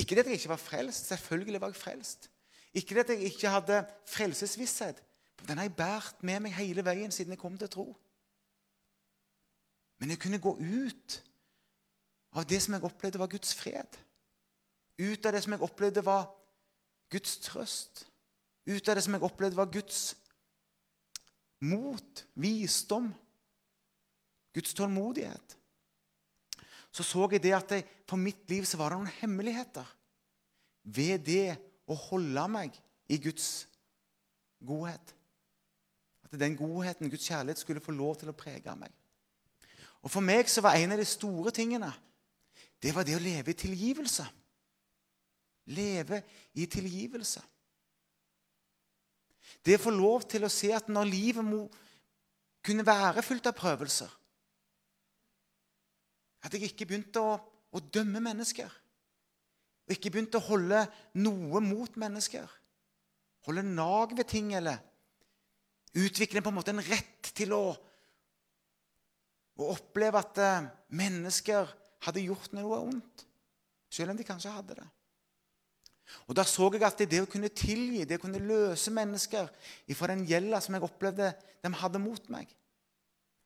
Ikke 0.00 0.16
det 0.16 0.24
at 0.24 0.30
jeg 0.30 0.40
ikke 0.40 0.52
var 0.54 0.62
frelst. 0.62 1.10
Selvfølgelig 1.12 1.60
var 1.60 1.74
jeg 1.74 1.80
frelst. 1.82 2.30
Ikke 2.72 2.96
det 2.96 3.04
at 3.04 3.12
jeg 3.12 3.34
ikke 3.34 3.52
hadde 3.52 3.82
frelsesvisshet. 4.08 5.02
Den 5.44 5.60
har 5.60 5.68
jeg 5.68 5.76
båret 5.76 6.24
med 6.24 6.40
meg 6.46 6.56
hele 6.56 6.84
veien 6.86 7.12
siden 7.12 7.34
jeg 7.36 7.42
kom 7.42 7.58
til 7.60 7.68
tro. 7.68 7.86
Men 10.02 10.10
jeg 10.10 10.18
kunne 10.18 10.42
gå 10.42 10.56
ut 10.58 11.14
av 12.34 12.46
det 12.50 12.58
som 12.64 12.74
jeg 12.74 12.82
opplevde 12.88 13.20
var 13.22 13.30
Guds 13.30 13.52
fred. 13.54 13.98
Ut 14.98 15.26
av 15.28 15.36
det 15.36 15.42
som 15.44 15.54
jeg 15.54 15.62
opplevde 15.62 16.02
var 16.02 16.24
Guds 17.12 17.36
trøst. 17.44 18.00
Ut 18.66 18.88
av 18.88 18.98
det 18.98 19.04
som 19.06 19.14
jeg 19.14 19.22
opplevde 19.22 19.60
var 19.60 19.70
Guds 19.70 20.00
mot, 21.62 22.24
visdom, 22.34 23.12
Guds 24.50 24.74
tålmodighet. 24.74 25.54
Så 26.90 27.06
så 27.06 27.28
jeg 27.30 27.44
det 27.44 27.52
at 27.54 27.68
det, 27.70 27.84
for 28.10 28.18
mitt 28.18 28.42
liv 28.50 28.66
så 28.66 28.80
var 28.80 28.90
det 28.90 28.98
noen 28.98 29.18
hemmeligheter 29.20 29.86
ved 30.82 31.22
det 31.30 31.54
å 31.86 31.94
holde 32.08 32.48
meg 32.50 32.74
i 33.06 33.20
Guds 33.22 33.68
godhet. 34.66 35.14
At 36.26 36.34
den 36.42 36.58
godheten, 36.58 37.06
Guds 37.06 37.30
kjærlighet, 37.30 37.62
skulle 37.62 37.84
få 37.84 37.94
lov 37.94 38.18
til 38.18 38.34
å 38.34 38.36
prege 38.36 38.74
meg. 38.82 38.90
Og 40.02 40.10
For 40.10 40.24
meg 40.24 40.50
så 40.50 40.64
var 40.64 40.78
en 40.78 40.94
av 40.94 41.00
de 41.00 41.06
store 41.08 41.52
tingene 41.54 41.92
det 42.82 42.90
var 42.96 43.06
det 43.06 43.14
å 43.14 43.22
leve 43.22 43.52
i 43.52 43.54
tilgivelse. 43.54 44.24
Leve 45.70 46.18
i 46.58 46.64
tilgivelse. 46.66 47.42
Det 49.62 49.76
å 49.78 49.82
få 49.84 49.92
lov 49.94 50.24
til 50.26 50.42
å 50.42 50.50
se 50.50 50.72
at 50.74 50.88
når 50.90 51.06
livet 51.06 51.46
må 51.46 51.60
kunne 52.66 52.86
være 52.86 53.22
fullt 53.22 53.46
av 53.50 53.56
prøvelser 53.58 54.10
At 56.42 56.54
jeg 56.54 56.72
ikke 56.72 56.88
begynte 56.90 57.22
å, 57.22 57.36
å 57.70 57.78
dømme 57.94 58.18
mennesker. 58.18 58.66
Og 59.86 59.94
ikke 59.94 60.10
begynte 60.10 60.40
å 60.40 60.46
holde 60.48 60.80
noe 61.22 61.60
mot 61.62 61.94
mennesker. 62.02 62.48
Holde 63.46 63.62
nag 63.62 64.16
ved 64.18 64.26
ting 64.30 64.50
eller 64.58 64.82
utvikle 65.94 66.42
på 66.42 66.50
en 66.50 66.58
måte 66.58 66.74
en 66.74 66.82
rett 66.82 67.30
til 67.36 67.54
å 67.54 67.62
og 69.60 69.74
oppleve 69.74 70.20
at 70.20 70.40
eh, 70.40 70.70
mennesker 70.96 71.70
hadde 72.06 72.24
gjort 72.24 72.54
noe 72.56 72.80
ondt. 72.88 73.26
Selv 73.92 74.14
om 74.14 74.18
de 74.18 74.26
kanskje 74.26 74.52
hadde 74.54 74.78
det. 74.80 74.88
Og 76.28 76.36
Da 76.36 76.44
så 76.48 76.68
jeg 76.72 76.84
at 76.84 77.04
det 77.08 77.22
å 77.22 77.28
kunne 77.30 77.52
tilgi, 77.52 78.04
det 78.04 78.18
å 78.18 78.24
kunne 78.24 78.42
løse 78.42 78.92
mennesker 78.92 79.48
ifra 79.92 80.12
den 80.12 80.26
gjelda 80.28 80.60
som 80.60 80.76
jeg 80.76 80.84
opplevde 80.84 81.30
de 81.62 81.72
hadde 81.80 82.00
mot 82.02 82.28
meg, 82.32 82.50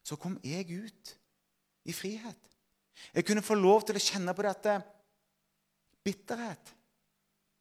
så 0.06 0.18
kom 0.18 0.38
jeg 0.46 0.70
ut 0.70 1.12
i 1.86 1.94
frihet. 1.94 2.38
Jeg 3.12 3.26
kunne 3.26 3.44
få 3.44 3.56
lov 3.58 3.84
til 3.86 3.98
å 3.98 4.02
kjenne 4.02 4.34
på 4.34 4.44
det 4.46 4.54
at 4.54 4.68
eh, 4.72 4.88
bitterhet 6.06 6.72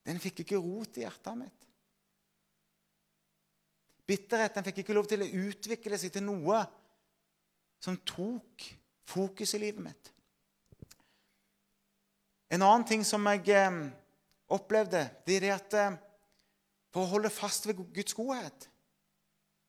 den 0.06 0.22
fikk 0.22 0.44
ikke 0.44 0.62
rot 0.62 1.00
i 1.00 1.04
hjertet 1.04 1.38
mitt. 1.40 1.62
Bitterhet 4.06 4.54
den 4.54 4.68
fikk 4.68 4.84
ikke 4.84 4.96
lov 4.96 5.10
til 5.10 5.26
å 5.26 5.32
utvikle 5.48 5.98
seg 5.98 6.14
til 6.14 6.28
noe 6.28 6.62
som 7.80 7.98
tok 8.08 8.66
fokus 9.06 9.54
i 9.54 9.62
livet 9.62 9.84
mitt. 9.84 10.12
En 12.50 12.64
annen 12.64 12.86
ting 12.88 13.04
som 13.06 13.26
jeg 13.30 13.50
eh, 13.54 13.78
opplevde, 14.54 15.02
det 15.26 15.38
er 15.42 15.56
at 15.56 15.78
eh, 15.80 15.98
for 16.94 17.04
å 17.04 17.12
holde 17.16 17.34
fast 17.34 17.68
ved 17.68 17.82
Guds 17.94 18.16
godhet, 18.16 18.70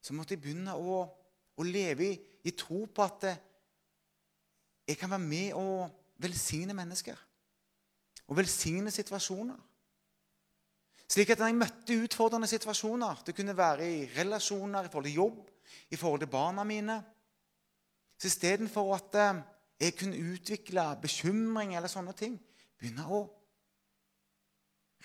så 0.05 0.15
måtte 0.15 0.37
jeg 0.37 0.43
begynne 0.45 0.77
å, 0.79 1.01
å 1.57 1.67
leve 1.67 2.13
i, 2.13 2.17
i, 2.47 2.53
tro 2.55 2.85
på 2.87 3.03
at 3.03 3.27
eh, 3.27 3.41
jeg 4.87 5.01
kan 5.01 5.11
være 5.11 5.25
med 5.25 5.57
og 5.59 5.89
velsigne 6.23 6.77
mennesker. 6.77 7.17
Og 8.31 8.39
velsigne 8.39 8.93
situasjoner. 8.95 9.59
Slik 11.11 11.33
at 11.33 11.43
når 11.43 11.51
jeg 11.51 11.59
møtte 11.61 11.97
utfordrende 12.03 12.49
situasjoner 12.51 13.21
Det 13.23 13.35
kunne 13.37 13.55
være 13.55 13.85
i 13.87 13.99
relasjoner, 14.11 14.87
i 14.87 14.91
forhold 14.91 15.07
til 15.07 15.21
jobb, 15.21 15.37
i 15.95 15.99
forhold 15.99 16.23
til 16.23 16.31
barna 16.31 16.65
mine 16.67 16.97
så 18.17 18.31
istedenfor 18.31 18.95
at 18.97 19.19
eh, 19.21 19.43
jeg 19.81 19.97
kunne 19.99 20.33
utvikle 20.33 20.85
bekymring 21.03 21.77
eller 21.77 21.91
sånne 21.93 22.15
ting, 22.17 22.39
begynne 22.81 23.05
å 23.13 23.25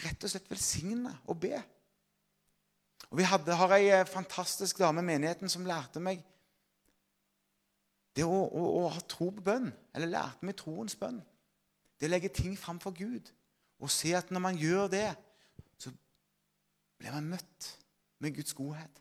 rett 0.02 0.24
og 0.24 0.32
slett 0.32 0.50
velsigne 0.50 1.12
og 1.30 1.40
be. 1.44 1.56
Og 3.12 3.18
Vi 3.20 3.28
hadde, 3.28 3.56
har 3.58 3.76
ei 3.76 3.90
eh, 3.92 4.08
fantastisk 4.08 4.80
dame 4.80 5.04
i 5.04 5.10
menigheten 5.12 5.52
som 5.52 5.68
lærte 5.68 6.00
meg 6.04 6.24
det 8.16 8.24
å, 8.28 8.32
å, 8.32 8.64
å, 8.82 8.88
ha 8.92 9.02
tro 9.08 9.30
på 9.32 9.44
bønn. 9.44 9.70
Eller 9.96 10.12
lærte 10.12 10.48
meg 10.48 10.58
troens 10.60 10.96
bønn. 11.00 11.22
Det 12.00 12.10
å 12.10 12.12
legge 12.12 12.32
ting 12.34 12.58
fram 12.60 12.80
for 12.82 12.96
Gud 12.96 13.32
og 13.82 13.90
se 13.90 14.12
at 14.14 14.30
når 14.30 14.44
man 14.44 14.58
gjør 14.62 14.92
det, 14.94 15.08
så 15.82 15.90
blir 17.02 17.16
man 17.16 17.32
møtt 17.34 17.70
med 18.22 18.36
Guds 18.36 18.54
godhet. 18.54 19.01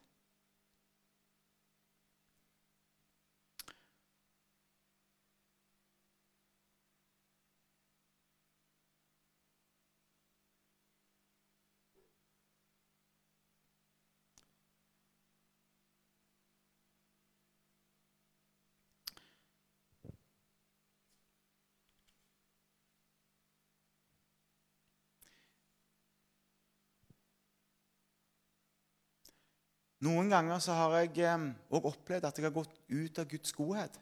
Noen 30.01 30.31
ganger 30.33 30.61
så 30.65 30.73
har 30.77 30.95
jeg 31.03 31.27
òg 31.69 31.91
opplevd 31.91 32.25
at 32.25 32.39
jeg 32.39 32.47
har 32.47 32.55
gått 32.55 32.77
ut 32.89 33.19
av 33.21 33.29
Guds 33.29 33.53
godhet. 33.53 33.99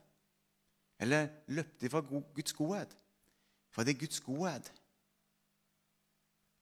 Eller 0.99 1.31
løpt 1.51 1.83
ifra 1.87 2.03
Guds 2.03 2.55
godhet. 2.55 2.93
For 3.75 3.83
det 3.83 3.95
er 3.95 4.03
Guds 4.05 4.21
godhet. 4.23 4.71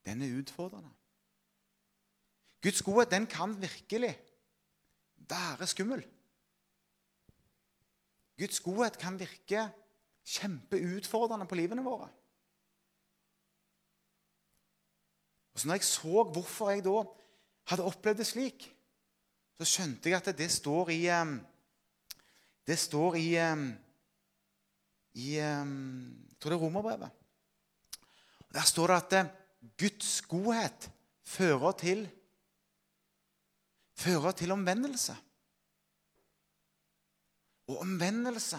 Den 0.06 0.22
er 0.22 0.38
utfordrende. 0.38 0.92
Guds 2.64 2.82
godhet 2.82 3.12
den 3.12 3.26
kan 3.26 3.52
virkelig 3.60 4.14
være 5.28 5.66
skummel. 5.66 6.04
Guds 8.38 8.60
godhet 8.60 8.98
kan 8.98 9.18
virke 9.20 9.68
kjempeutfordrende 10.26 11.46
på 11.48 11.58
livene 11.58 11.84
våre. 11.84 12.08
Og 15.54 15.60
så 15.60 15.68
når 15.68 15.78
jeg 15.78 15.88
så 15.88 16.24
hvorfor 16.32 16.70
jeg 16.70 16.84
da 16.84 17.04
hadde 17.70 17.86
opplevd 17.88 18.18
det 18.20 18.26
slik, 18.28 18.66
så 19.56 19.64
skjønte 19.64 20.10
jeg 20.10 20.18
at 20.20 20.36
det 20.36 20.50
står 20.52 20.90
i 20.92 21.02
Det 22.66 22.78
står 22.78 23.16
i, 23.16 23.30
i 25.14 25.28
Jeg 25.36 26.36
tror 26.40 26.50
det 26.50 26.56
er 26.56 26.64
Romerbrevet. 26.64 27.10
Der 28.52 28.66
står 28.66 28.86
det 28.86 28.96
at 28.96 29.30
Guds 29.78 30.20
godhet 30.22 30.90
fører 31.24 31.72
til 31.72 32.08
fører 33.96 34.32
til 34.36 34.52
omvendelse. 34.52 35.16
Og 37.66 37.80
omvendelse, 37.82 38.58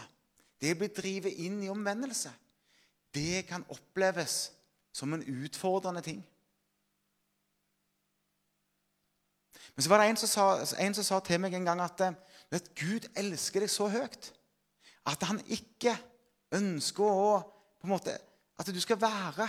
det 0.61 0.73
blir 0.77 0.91
drevet 0.91 1.37
inn 1.45 1.61
i 1.63 1.71
omvendelse, 1.71 2.31
det 3.13 3.45
kan 3.47 3.65
oppleves 3.71 4.49
som 4.91 5.13
en 5.13 5.23
utfordrende 5.23 6.01
ting. 6.01 6.19
Men 9.75 9.83
så 9.83 9.91
var 9.91 10.01
det 10.01 10.09
en 10.09 10.19
som, 10.21 10.29
sa, 10.31 10.75
en 10.83 10.97
som 10.97 11.05
sa 11.05 11.19
til 11.25 11.41
meg 11.41 11.55
en 11.57 11.67
gang 11.67 11.81
at 11.83 12.01
vet, 12.51 12.71
Gud 12.77 13.07
elsker 13.17 13.63
deg 13.63 13.71
så 13.71 13.89
høyt 13.91 14.31
at 15.07 15.23
han 15.29 15.39
ikke 15.53 15.93
ønsker 16.55 17.03
å 17.03 17.29
på 17.77 17.87
en 17.87 17.93
måte, 17.93 18.17
At 18.57 18.71
du 18.73 18.79
skal 18.81 18.97
være 18.97 19.45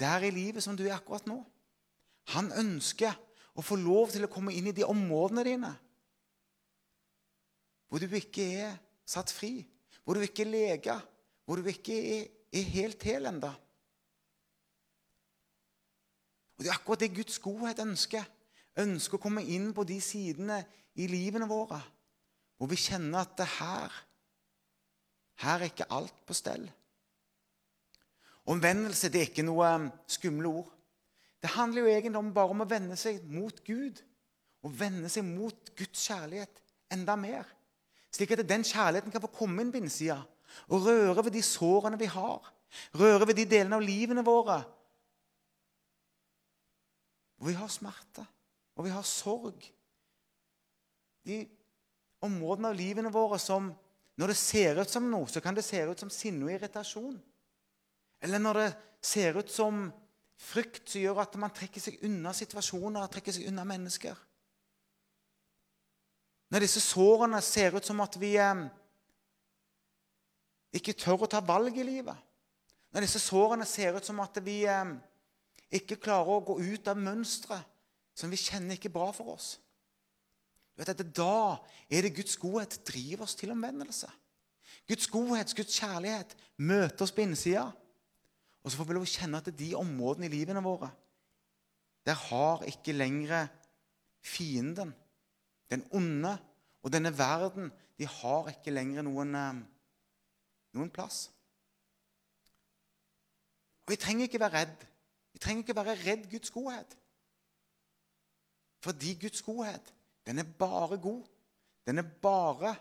der 0.00 0.24
i 0.26 0.32
livet 0.34 0.64
som 0.64 0.74
du 0.74 0.82
er 0.82 0.96
akkurat 0.96 1.28
nå. 1.30 1.36
Han 2.34 2.50
ønsker 2.58 3.14
å 3.54 3.62
få 3.62 3.76
lov 3.78 4.10
til 4.10 4.26
å 4.26 4.30
komme 4.32 4.50
inn 4.56 4.66
i 4.66 4.74
de 4.74 4.82
områdene 4.82 5.44
dine 5.46 5.70
hvor 7.90 8.02
du 8.02 8.12
ikke 8.14 8.44
er 8.62 8.74
satt 9.02 9.32
fri, 9.34 9.64
hvor 10.06 10.14
du 10.14 10.22
ikke 10.22 10.44
er 10.44 10.50
lege, 10.50 10.94
hvor 11.42 11.58
du 11.58 11.66
ikke 11.66 11.96
er, 11.98 12.28
er 12.54 12.68
helt 12.74 13.02
hel 13.02 13.26
ennå. 13.26 13.50
Og 16.60 16.64
Det 16.64 16.68
er 16.68 16.76
akkurat 16.76 17.00
det 17.00 17.14
Guds 17.16 17.38
godhet 17.40 17.80
ønsker 17.80 18.26
ønsker 18.78 19.16
å 19.16 19.22
komme 19.22 19.42
inn 19.48 19.70
på 19.74 19.82
de 19.88 19.96
sidene 20.04 20.60
i 21.00 21.08
livene 21.08 21.48
våre 21.48 21.80
hvor 22.60 22.68
vi 22.68 22.76
kjenner 22.76 23.22
at 23.24 23.32
det 23.40 23.46
her 23.56 23.94
her 25.40 25.62
er 25.62 25.70
ikke 25.70 25.86
alt 25.88 26.18
på 26.28 26.36
stell. 26.36 26.66
Omvendelse 28.52 29.08
det 29.08 29.22
er 29.22 29.30
ikke 29.30 29.44
noe 29.46 29.70
um, 29.72 29.86
skumle 30.04 30.50
ord. 30.60 30.68
Det 31.40 31.54
handler 31.54 31.86
jo 31.86 31.92
egentlig 31.94 32.32
bare 32.36 32.52
om 32.52 32.60
å 32.60 32.68
vende 32.68 32.98
seg 33.00 33.22
mot 33.24 33.62
Gud. 33.64 34.02
Og 34.60 34.74
vende 34.76 35.08
seg 35.08 35.24
mot 35.24 35.72
Guds 35.72 36.02
kjærlighet 36.10 36.60
enda 36.92 37.16
mer. 37.16 37.48
Slik 38.12 38.34
at 38.36 38.44
den 38.44 38.66
kjærligheten 38.68 39.14
kan 39.14 39.24
få 39.24 39.32
komme 39.32 39.64
inn 39.64 39.72
på 39.72 39.80
innsida 39.80 40.18
og 40.68 40.84
røre 40.84 41.24
ved 41.24 41.32
de 41.38 41.42
sårene 41.46 41.96
vi 41.96 42.10
har. 42.10 42.52
Røre 43.00 43.30
ved 43.30 43.38
de 43.38 43.48
delene 43.48 43.78
av 43.78 43.86
livene 43.86 44.26
våre 44.26 44.58
hvor 47.40 47.48
vi 47.48 47.56
har 47.56 47.72
smerte 47.72 48.26
og 48.76 48.84
vi 48.84 48.92
har 48.92 49.04
sorg. 49.04 49.64
De 51.24 51.40
områdene 52.24 52.68
av 52.68 52.76
livene 52.76 53.12
våre 53.12 53.38
som 53.40 53.70
når 54.20 54.32
det 54.34 54.36
ser 54.36 54.76
ut 54.82 54.92
som 54.92 55.06
noe, 55.08 55.24
så 55.32 55.40
kan 55.40 55.56
det 55.56 55.64
se 55.64 55.80
ut 55.88 56.00
som 56.00 56.10
sinne 56.12 56.44
og 56.44 56.52
irritasjon. 56.52 57.16
Eller 58.20 58.42
når 58.42 58.58
det 58.60 58.68
ser 59.00 59.38
ut 59.40 59.48
som 59.48 59.86
frykt 60.40 60.92
som 60.92 61.00
gjør 61.00 61.22
at 61.22 61.38
man 61.40 61.52
trekker 61.56 61.80
seg 61.80 62.00
unna 62.04 62.34
situasjoner 62.36 63.08
trekker 63.08 63.36
seg 63.36 63.48
unna 63.48 63.64
mennesker. 63.68 64.16
Når 66.52 66.66
disse 66.66 66.82
sårene 66.84 67.40
ser 67.44 67.78
ut 67.78 67.86
som 67.86 68.00
at 68.04 68.16
vi 68.20 68.34
eh, 68.40 68.64
ikke 70.76 70.96
tør 70.98 71.24
å 71.24 71.30
ta 71.30 71.40
valg 71.40 71.76
i 71.78 71.86
livet. 71.86 72.16
Når 72.92 73.06
disse 73.06 73.22
sårene 73.22 73.64
ser 73.68 73.96
ut 73.96 74.04
som 74.04 74.20
at 74.20 74.36
vi 74.44 74.64
eh, 74.68 74.96
ikke 75.70 76.00
klarer 76.02 76.34
å 76.34 76.44
gå 76.44 76.56
ut 76.60 76.88
av 76.90 76.98
mønsteret 76.98 77.66
som 78.16 78.30
vi 78.32 78.38
kjenner 78.40 78.76
ikke 78.76 78.92
bra 78.92 79.10
for 79.14 79.36
oss. 79.36 79.54
Du 80.74 80.82
vet 80.82 80.92
at 80.92 81.04
Da 81.14 81.60
er 81.90 82.06
det 82.06 82.16
Guds 82.16 82.36
godhet 82.40 82.80
driver 82.86 83.26
oss 83.26 83.36
til 83.38 83.52
omvendelse. 83.54 84.08
Guds 84.88 85.06
godhet, 85.10 85.54
Guds 85.54 85.76
kjærlighet 85.78 86.34
møter 86.58 87.04
oss 87.04 87.14
på 87.14 87.22
innsida. 87.22 87.68
Og 88.64 88.70
så 88.70 88.78
får 88.78 88.88
vi 88.88 88.96
lov 88.96 89.06
å 89.06 89.10
kjenne 89.10 89.40
at 89.40 89.50
de 89.56 89.70
områdene 89.78 90.28
i 90.28 90.32
livene 90.32 90.62
våre 90.64 90.90
Der 92.04 92.16
har 92.16 92.62
ikke 92.64 92.96
lenger 92.96 93.48
fienden, 94.24 94.94
den 95.70 95.84
onde 95.92 96.32
og 96.82 96.92
denne 96.92 97.12
verden 97.16 97.70
De 97.98 98.06
har 98.08 98.48
ikke 98.48 98.72
lenger 98.72 99.04
noen, 99.04 99.34
eh, 99.34 99.60
noen 100.72 100.90
plass. 100.90 101.28
Og 103.84 103.92
Vi 103.92 103.96
trenger 103.96 104.24
ikke 104.24 104.40
være 104.40 104.64
redd. 104.64 104.86
Vi 105.32 105.38
trenger 105.38 105.62
ikke 105.62 105.76
være 105.76 105.98
redd 106.04 106.30
Guds 106.30 106.50
godhet. 106.50 106.96
Fordi 108.80 109.14
Guds 109.20 109.42
godhet, 109.42 109.94
den 110.26 110.38
er 110.38 110.48
bare 110.58 110.98
god. 110.98 111.24
Den 111.86 111.98
er 111.98 112.08
bare 112.22 112.74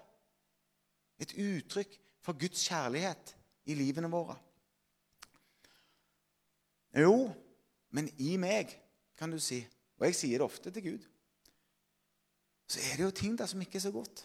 et 1.20 1.34
uttrykk 1.34 2.00
for 2.22 2.40
Guds 2.40 2.68
kjærlighet 2.68 3.36
i 3.66 3.76
livene 3.76 4.10
våre. 4.12 4.38
Jo, 6.98 7.30
men 7.94 8.10
i 8.18 8.36
meg, 8.42 8.72
kan 9.18 9.32
du 9.32 9.40
si, 9.42 9.60
og 10.00 10.08
jeg 10.08 10.16
sier 10.16 10.40
det 10.40 10.48
ofte 10.48 10.72
til 10.74 10.86
Gud, 10.86 11.08
så 12.70 12.82
er 12.86 12.98
det 12.98 13.04
jo 13.04 13.16
ting 13.18 13.38
der 13.38 13.50
som 13.50 13.62
ikke 13.62 13.78
er 13.78 13.86
så 13.88 13.92
godt. 13.92 14.24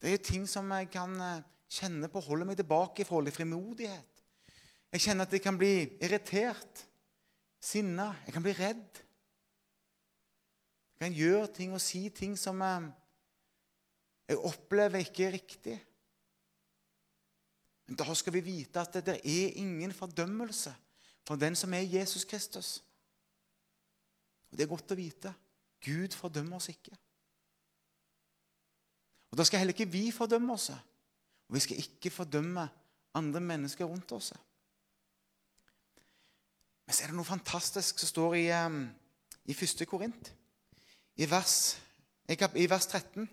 Det 0.00 0.08
er 0.08 0.16
jo 0.16 0.24
ting 0.24 0.46
som 0.48 0.70
jeg 0.72 0.88
kan 0.92 1.14
eh, 1.20 1.44
kjenne 1.70 2.08
på 2.12 2.20
holder 2.24 2.48
meg 2.48 2.58
tilbake 2.58 3.04
i 3.04 3.08
forhold 3.08 3.28
til 3.28 3.36
frimodighet. 3.38 4.13
Jeg 4.94 5.02
kjenner 5.02 5.26
at 5.26 5.32
jeg 5.34 5.42
kan 5.42 5.56
bli 5.58 5.72
irritert, 6.06 6.84
sinna, 7.58 8.12
jeg 8.28 8.34
kan 8.36 8.44
bli 8.44 8.52
redd. 8.54 9.00
Jeg 10.94 11.00
kan 11.02 11.16
gjøre 11.18 11.48
ting 11.56 11.74
og 11.74 11.82
si 11.82 12.04
ting 12.14 12.36
som 12.38 12.62
eh, 12.62 12.86
jeg 14.30 14.38
opplever 14.38 15.02
ikke 15.02 15.26
er 15.26 15.34
riktig. 15.34 15.74
Men 17.88 17.98
da 17.98 18.14
skal 18.14 18.36
vi 18.38 18.44
vite 18.46 18.86
at 18.86 19.00
det 19.02 19.18
er 19.18 19.58
ingen 19.58 19.92
fordømmelse 19.92 20.76
for 21.26 21.42
den 21.42 21.58
som 21.58 21.74
er 21.74 21.90
Jesus 21.90 22.24
Kristus. 22.24 22.78
Og 24.52 24.56
Det 24.56 24.64
er 24.64 24.70
godt 24.70 24.94
å 24.94 25.00
vite. 25.02 25.34
Gud 25.82 26.14
fordømmer 26.14 26.62
oss 26.62 26.70
ikke. 26.70 26.94
Og 29.34 29.42
Da 29.42 29.44
skal 29.44 29.58
heller 29.58 29.74
ikke 29.74 29.90
vi 29.90 30.06
fordømme 30.14 30.54
oss. 30.54 30.70
Og 30.70 31.58
vi 31.58 31.66
skal 31.66 31.82
ikke 31.82 32.14
fordømme 32.14 32.70
andre 33.18 33.40
mennesker 33.40 33.90
rundt 33.90 34.12
oss. 34.14 34.30
Men 36.84 36.94
så 36.94 37.04
er 37.04 37.12
det 37.12 37.18
noe 37.18 37.28
fantastisk 37.28 37.98
som 37.98 38.10
står 38.10 38.36
i, 38.36 38.46
eh, 38.52 38.80
i 39.50 39.56
1. 39.56 39.86
Korint 39.88 40.32
i 41.16 41.26
vers, 41.30 41.76
i 42.28 42.66
vers 42.66 42.86
13. 42.86 43.28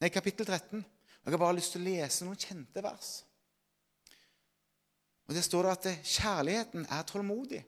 Nei, 0.00 0.10
kapittel 0.12 0.46
13. 0.46 0.84
Jeg 1.24 1.34
har 1.34 1.40
bare 1.42 1.56
lyst 1.58 1.74
til 1.74 1.82
å 1.82 1.88
lese 1.88 2.24
noen 2.24 2.38
kjente 2.38 2.82
vers. 2.84 3.22
Og 5.26 5.34
Der 5.34 5.42
står 5.42 5.66
det 5.66 5.72
at 5.72 6.06
kjærligheten 6.06 6.86
er 6.86 7.02
tålmodig. 7.02 7.64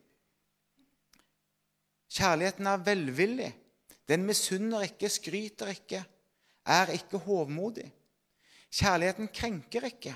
Kjærligheten 2.08 2.66
er 2.66 2.84
velvillig. 2.86 3.48
Den 4.08 4.24
misunner 4.24 4.86
ikke, 4.86 5.10
skryter 5.10 5.74
ikke, 5.74 6.04
er 6.64 6.92
ikke 6.94 7.18
hovmodig. 7.18 7.90
Kjærligheten 8.70 9.28
krenker 9.34 9.88
ikke, 9.88 10.14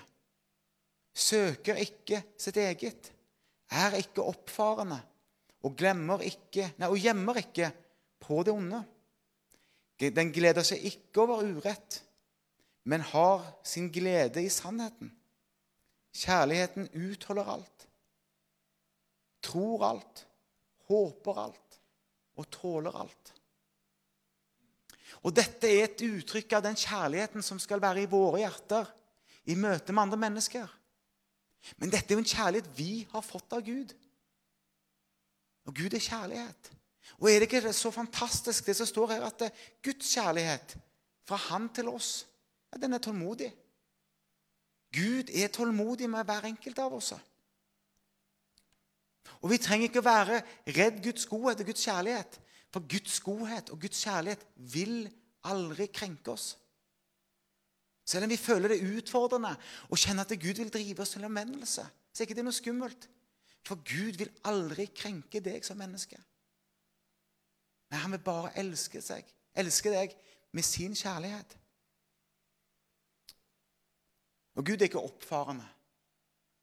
søker 1.12 1.80
ikke 1.82 2.22
sitt 2.40 2.56
eget, 2.56 3.10
er 3.72 3.96
ikke 3.98 4.24
oppfarende 4.24 5.00
og, 5.62 5.78
ikke, 6.26 6.72
nei, 6.78 6.88
og 6.88 6.98
gjemmer 6.98 7.38
ikke 7.38 7.70
på 8.22 8.42
det 8.46 8.54
onde. 8.54 8.82
Den 10.02 10.32
gleder 10.34 10.66
seg 10.66 10.82
ikke 10.88 11.22
over 11.22 11.44
urett, 11.46 12.00
men 12.90 13.04
har 13.12 13.44
sin 13.66 13.86
glede 13.94 14.42
i 14.42 14.50
sannheten. 14.50 15.12
Kjærligheten 16.12 16.88
utholder 16.98 17.52
alt, 17.54 17.86
tror 19.42 19.86
alt, 19.86 20.24
håper 20.90 21.38
alt 21.46 21.78
og 22.36 22.50
tåler 22.52 22.98
alt. 23.04 23.32
Og 25.22 25.34
Dette 25.36 25.70
er 25.70 25.86
et 25.86 26.02
uttrykk 26.02 26.58
av 26.58 26.66
den 26.66 26.76
kjærligheten 26.78 27.44
som 27.46 27.60
skal 27.62 27.80
være 27.82 28.02
i 28.02 28.10
våre 28.10 28.42
hjerter 28.42 28.90
i 29.46 29.54
møte 29.54 29.94
med 29.94 30.08
andre 30.08 30.18
mennesker. 30.24 30.66
Men 31.78 31.92
dette 31.92 32.10
er 32.10 32.18
jo 32.18 32.22
en 32.22 32.32
kjærlighet 32.32 32.70
vi 32.76 33.06
har 33.12 33.24
fått 33.24 33.54
av 33.54 33.64
Gud. 33.66 33.92
Og 35.68 35.76
Gud 35.78 35.94
er 35.94 36.02
kjærlighet. 36.02 36.70
Og 37.20 37.28
er 37.30 37.42
det 37.42 37.48
ikke 37.48 37.72
så 37.76 37.90
fantastisk, 37.94 38.66
det 38.66 38.76
som 38.78 38.88
står 38.88 39.14
her, 39.14 39.26
at 39.26 39.44
Guds 39.84 40.14
kjærlighet 40.14 40.76
fra 41.28 41.38
Han 41.48 41.68
til 41.74 41.88
oss, 41.88 42.26
ja, 42.72 42.80
den 42.82 42.96
er 42.96 43.02
tålmodig. 43.02 43.52
Gud 44.92 45.30
er 45.30 45.48
tålmodig 45.48 46.10
med 46.10 46.24
hver 46.28 46.48
enkelt 46.50 46.78
av 46.82 46.94
oss. 46.94 47.12
Og 49.42 49.50
vi 49.50 49.58
trenger 49.58 49.88
ikke 49.88 50.02
å 50.02 50.06
være 50.06 50.40
redd 50.76 51.00
Guds 51.04 51.26
godhet 51.30 51.62
og 51.62 51.70
Guds 51.70 51.84
kjærlighet. 51.86 52.38
For 52.72 52.84
Guds 52.88 53.20
godhet 53.20 53.70
og 53.72 53.80
Guds 53.80 54.02
kjærlighet 54.04 54.44
vil 54.56 55.06
aldri 55.48 55.88
krenke 55.92 56.34
oss. 56.34 56.52
Selv 58.12 58.26
om 58.26 58.30
vi 58.30 58.36
føler 58.36 58.74
det 58.74 58.82
utfordrende 58.84 59.54
og 59.88 60.00
kjenner 60.00 60.26
at 60.26 60.36
Gud 60.36 60.58
vil 60.60 60.72
drive 60.72 61.00
oss 61.00 61.14
til 61.14 61.24
omvendelse, 61.24 61.84
så 62.12 62.20
er 62.20 62.28
ikke 62.28 62.36
det 62.36 62.44
noe 62.44 62.56
skummelt. 62.56 63.08
For 63.64 63.80
Gud 63.88 64.18
vil 64.20 64.32
aldri 64.50 64.88
krenke 64.92 65.40
deg 65.40 65.64
som 65.64 65.78
menneske. 65.80 66.18
Nei, 67.88 68.00
han 68.02 68.12
vil 68.12 68.24
bare 68.24 68.52
elske, 68.60 69.00
seg, 69.04 69.24
elske 69.56 69.92
deg 69.94 70.12
med 70.52 70.66
sin 70.66 70.96
kjærlighet. 70.98 71.56
Og 74.60 74.66
Gud 74.66 74.76
er 74.76 74.90
ikke 74.90 75.00
oppfarende. 75.00 75.68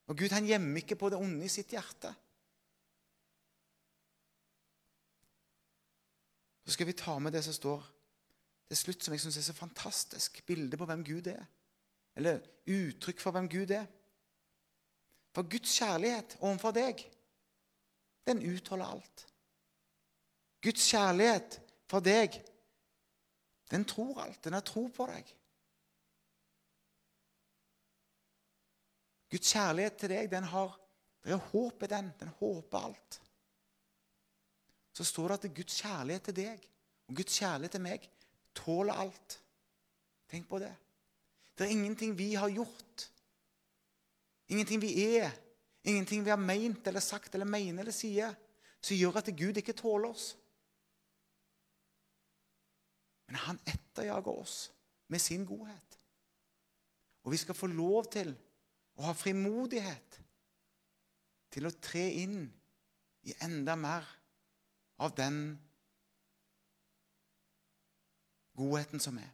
Og 0.10 0.18
Gud 0.18 0.34
han 0.36 0.46
gjemmer 0.46 0.84
ikke 0.84 1.00
på 1.00 1.10
det 1.10 1.18
onde 1.18 1.46
i 1.46 1.54
sitt 1.54 1.74
hjerte. 1.74 2.12
Så 6.66 6.76
skal 6.76 6.90
vi 6.92 6.98
ta 6.98 7.18
med 7.18 7.34
det 7.34 7.42
som 7.46 7.56
står 7.58 7.88
til 8.70 8.78
slutt, 8.78 9.04
som 9.04 9.14
jeg 9.16 9.24
syns 9.24 9.40
er 9.40 9.48
så 9.48 9.56
fantastisk. 9.58 10.44
Bilde 10.46 10.78
på 10.78 10.86
hvem 10.86 11.02
Gud 11.06 11.28
er. 11.28 11.46
Eller 12.16 12.44
uttrykk 12.70 13.22
for 13.22 13.34
hvem 13.34 13.50
Gud 13.50 13.72
er. 13.74 13.88
For 15.34 15.46
Guds 15.50 15.74
kjærlighet 15.78 16.38
overfor 16.42 16.74
deg, 16.76 17.02
den 18.28 18.44
utholder 18.46 18.94
alt. 18.94 19.26
Guds 20.62 20.86
kjærlighet 20.92 21.60
for 21.90 22.04
deg, 22.06 22.38
den 23.72 23.86
tror 23.90 24.22
alt. 24.26 24.44
Den 24.44 24.58
har 24.58 24.66
tro 24.66 24.88
på 24.94 25.08
deg. 25.10 25.34
Guds 29.30 29.54
kjærlighet 29.54 29.98
til 30.02 30.14
deg, 30.14 30.30
den 30.32 30.44
har 30.54 30.78
Det 31.20 31.34
er 31.36 31.50
håp 31.52 31.84
i 31.84 31.88
den. 31.92 32.14
Den 32.20 32.30
håper 32.40 32.78
alt. 32.78 33.22
Så 34.94 35.04
står 35.04 35.28
det 35.28 35.34
at 35.34 35.42
det 35.42 35.50
er 35.50 35.56
Guds 35.56 35.82
kjærlighet 35.82 36.24
til 36.24 36.36
deg 36.38 36.64
og 37.10 37.16
Guds 37.16 37.40
kjærlighet 37.40 37.76
til 37.76 37.84
meg 37.84 38.06
tåler 38.54 38.94
alt. 38.94 39.40
Tenk 40.30 40.48
på 40.50 40.60
det. 40.62 40.72
Det 41.58 41.66
er 41.66 41.76
ingenting 41.76 42.14
vi 42.18 42.34
har 42.40 42.50
gjort, 42.50 43.10
ingenting 44.48 44.80
vi 44.82 44.94
er, 45.18 45.32
ingenting 45.84 46.24
vi 46.24 46.32
har 46.32 46.40
meint 46.40 46.88
eller 46.88 47.04
sagt 47.04 47.36
eller 47.36 47.50
mener 47.50 47.84
eller 47.84 47.96
sier, 47.96 48.36
som 48.80 48.96
gjør 48.96 49.20
at 49.20 49.32
Gud 49.36 49.60
ikke 49.60 49.76
tåler 49.76 50.14
oss. 50.14 50.30
Men 53.28 53.42
han 53.44 53.60
etterjager 53.68 54.32
oss 54.32 54.70
med 55.12 55.20
sin 55.22 55.44
godhet. 55.46 56.00
Og 57.24 57.34
vi 57.36 57.42
skal 57.42 57.58
få 57.58 57.68
lov 57.68 58.08
til 58.14 58.32
å 58.96 59.10
ha 59.10 59.14
frimodighet 59.18 60.20
til 61.52 61.68
å 61.68 61.76
tre 61.82 62.06
inn 62.24 62.46
i 63.28 63.36
enda 63.44 63.76
mer 63.76 64.08
av 65.04 65.12
den 65.18 65.60
godheten 68.60 69.02
som 69.04 69.18
er. 69.22 69.32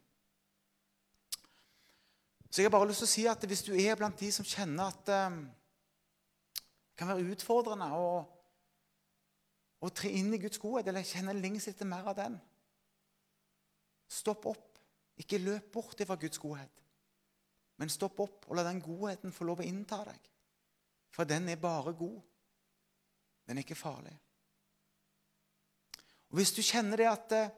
Så 2.50 2.62
jeg 2.62 2.70
har 2.70 2.76
bare 2.78 2.88
lyst 2.88 3.02
til 3.02 3.08
å 3.08 3.12
si 3.12 3.26
at 3.28 3.42
hvis 3.44 3.66
du 3.66 3.74
er 3.74 3.98
blant 3.98 4.20
de 4.20 4.30
som 4.32 4.46
kjenner 4.46 4.88
at 4.88 5.10
um, 5.26 5.42
det 6.56 6.96
kan 6.96 7.10
være 7.10 7.34
utfordrende 7.34 7.90
å, 7.92 8.06
å 9.84 9.90
tre 9.92 10.14
inn 10.16 10.30
i 10.32 10.40
Guds 10.40 10.62
godhet, 10.62 10.88
eller 10.88 11.04
kjenner 11.04 11.36
lengst 11.36 11.68
etter 11.68 11.88
mer 11.88 12.06
av 12.08 12.16
den 12.16 12.38
Stopp 14.06 14.46
opp. 14.46 14.78
Ikke 15.18 15.40
løp 15.42 15.72
bort 15.74 16.02
fra 16.06 16.16
Guds 16.20 16.38
godhet. 16.38 16.82
Men 17.76 17.90
stopp 17.92 18.20
opp 18.22 18.46
og 18.48 18.56
la 18.56 18.64
den 18.64 18.80
godheten 18.80 19.34
få 19.34 19.48
lov 19.48 19.60
å 19.60 19.66
innta 19.66 19.98
deg. 20.06 20.30
For 21.12 21.28
den 21.28 21.48
er 21.50 21.60
bare 21.60 21.92
god. 21.96 22.20
Den 23.48 23.58
er 23.58 23.66
ikke 23.66 23.78
farlig. 23.78 24.14
Og 26.30 26.38
Hvis 26.38 26.54
du 26.56 26.62
kjenner 26.62 27.00
det 27.00 27.08
at 27.10 27.34
eh, 27.36 27.52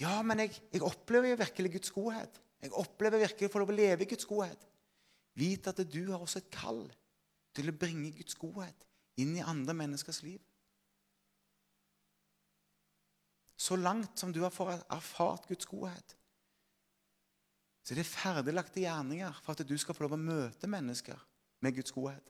Ja, 0.00 0.20
men 0.24 0.40
jeg, 0.44 0.56
jeg 0.72 0.84
opplever 0.86 1.36
virkelig 1.40 1.74
Guds 1.76 1.92
godhet. 1.92 2.40
Jeg 2.60 2.72
opplever 2.76 3.22
virkelig 3.22 3.48
å 3.48 3.52
få 3.52 3.62
lov 3.62 3.72
å 3.72 3.76
leve 3.76 4.04
i 4.04 4.08
Guds 4.08 4.28
godhet. 4.28 4.62
Vit 5.38 5.68
at 5.70 5.82
du 5.88 6.02
har 6.10 6.20
også 6.20 6.40
et 6.40 6.52
kall 6.52 6.84
til 7.56 7.70
å 7.70 7.76
bringe 7.76 8.12
Guds 8.16 8.36
godhet 8.38 8.86
inn 9.20 9.34
i 9.36 9.44
andre 9.44 9.74
menneskers 9.76 10.22
liv. 10.24 10.40
Så 13.60 13.76
langt 13.76 14.16
som 14.18 14.32
du 14.32 14.40
har 14.40 14.54
erfart 14.88 15.48
Guds 15.50 15.68
godhet, 15.68 16.16
så 17.84 17.96
det 17.96 18.04
er 18.04 18.12
ferdiglagte 18.12 18.82
gjerninger 18.84 19.38
for 19.42 19.56
at 19.56 19.66
du 19.66 19.74
skal 19.80 19.96
få 19.96 20.04
lov 20.04 20.14
å 20.14 20.20
møte 20.20 20.68
mennesker 20.70 21.18
med 21.64 21.74
Guds 21.74 21.92
godhet. 21.92 22.26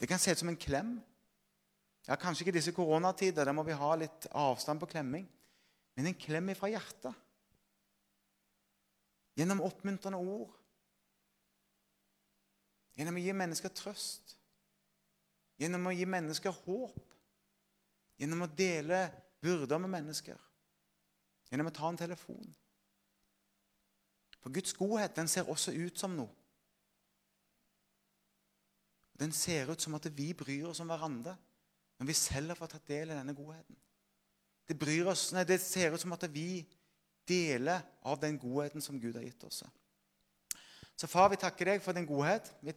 Det 0.00 0.08
kan 0.10 0.18
se 0.18 0.32
ut 0.34 0.40
som 0.40 0.50
en 0.50 0.58
klem. 0.58 0.96
Ja, 2.08 2.16
Kanskje 2.20 2.44
ikke 2.44 2.56
i 2.56 2.58
disse 2.58 2.74
koronatider, 2.76 3.46
der 3.46 3.56
må 3.56 3.62
vi 3.64 3.76
ha 3.76 3.90
litt 3.96 4.26
avstand 4.32 4.82
på 4.82 4.88
klemming. 4.90 5.28
Men 5.94 6.10
en 6.10 6.18
klem 6.18 6.50
fra 6.58 6.70
hjertet. 6.72 7.14
Gjennom 9.38 9.62
oppmuntrende 9.66 10.18
ord. 10.18 10.52
Gjennom 12.94 13.18
å 13.18 13.22
gi 13.22 13.34
mennesker 13.34 13.72
trøst. 13.74 14.36
Gjennom 15.58 15.90
å 15.90 15.94
gi 15.94 16.06
mennesker 16.06 16.54
håp. 16.64 17.00
Gjennom 18.18 18.46
å 18.46 18.50
dele 18.50 19.06
byrder 19.42 19.82
med 19.82 19.94
mennesker. 19.96 20.38
Gjennom 21.50 21.70
å 21.70 21.74
ta 21.74 21.90
en 21.90 21.98
telefon. 21.98 22.54
For 24.42 24.54
Guds 24.54 24.74
godhet 24.76 25.16
den 25.16 25.30
ser 25.30 25.50
også 25.50 25.72
ut 25.72 25.98
som 25.98 26.14
noe. 26.18 26.30
Den 29.14 29.32
ser 29.32 29.70
ut 29.70 29.80
som 29.80 29.94
at 29.94 30.06
vi 30.14 30.32
bryr 30.34 30.66
oss 30.68 30.82
om 30.82 30.90
hverandre 30.90 31.36
når 31.98 32.08
vi 32.10 32.16
selv 32.18 32.50
har 32.50 32.58
fått 32.58 32.74
tatt 32.74 32.88
del 32.90 33.12
i 33.12 33.16
denne 33.16 33.34
godheten. 33.36 33.76
Det, 34.68 34.76
oss, 35.04 35.28
nei, 35.36 35.44
det 35.44 35.60
ser 35.60 35.92
ut 35.92 36.00
som 36.00 36.14
at 36.16 36.24
vi 36.32 36.64
deler 37.28 37.82
av 38.04 38.20
den 38.20 38.38
godheten 38.40 38.82
som 38.84 39.00
Gud 39.00 39.16
har 39.16 39.24
gitt 39.24 39.44
oss. 39.44 39.62
Så 40.96 41.08
far, 41.10 41.28
vi 41.32 41.40
takker 41.40 41.74
deg 41.74 41.82
for 41.84 41.96
din 41.96 42.06
godhet. 42.08 42.48
Vi 42.64 42.72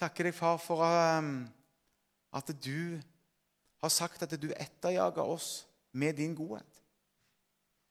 takker 0.00 0.28
deg, 0.28 0.36
far, 0.36 0.60
for 0.62 0.84
um, 0.84 1.42
at 2.32 2.52
du 2.64 3.00
har 3.82 3.92
sagt 3.92 4.24
at 4.24 4.36
du 4.40 4.48
etterjager 4.54 5.24
oss 5.24 5.66
med 5.92 6.16
din 6.16 6.36
godhet. 6.38 6.82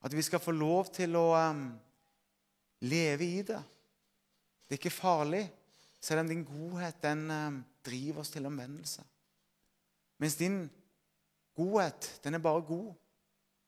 At 0.01 0.13
vi 0.17 0.23
skal 0.25 0.41
få 0.41 0.53
lov 0.55 0.89
til 0.95 1.17
å 1.19 1.27
um, 1.37 1.67
leve 2.81 3.27
i 3.27 3.41
det. 3.45 3.59
Det 4.65 4.77
er 4.77 4.81
ikke 4.81 4.93
farlig, 4.93 5.43
selv 6.01 6.23
om 6.23 6.29
din 6.31 6.45
godhet 6.47 6.97
den 7.03 7.25
eh, 7.29 7.57
driver 7.85 8.23
oss 8.23 8.31
til 8.33 8.45
omvendelse. 8.47 9.03
Mens 10.17 10.37
din 10.39 10.63
godhet, 11.57 12.07
den 12.23 12.33
er 12.33 12.41
bare 12.41 12.63
god. 12.65 12.93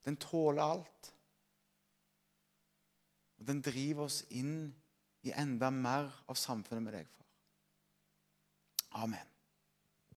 Den 0.04 0.18
tåler 0.20 0.64
alt. 0.64 1.12
Og 3.40 3.48
den 3.48 3.62
driver 3.64 4.08
oss 4.08 4.22
inn 4.32 4.72
i 5.24 5.32
enda 5.36 5.72
mer 5.72 6.12
av 6.28 6.40
samfunnet 6.40 6.84
med 6.84 6.98
deg, 7.00 7.12
far. 7.12 7.30
Amen. 9.04 9.33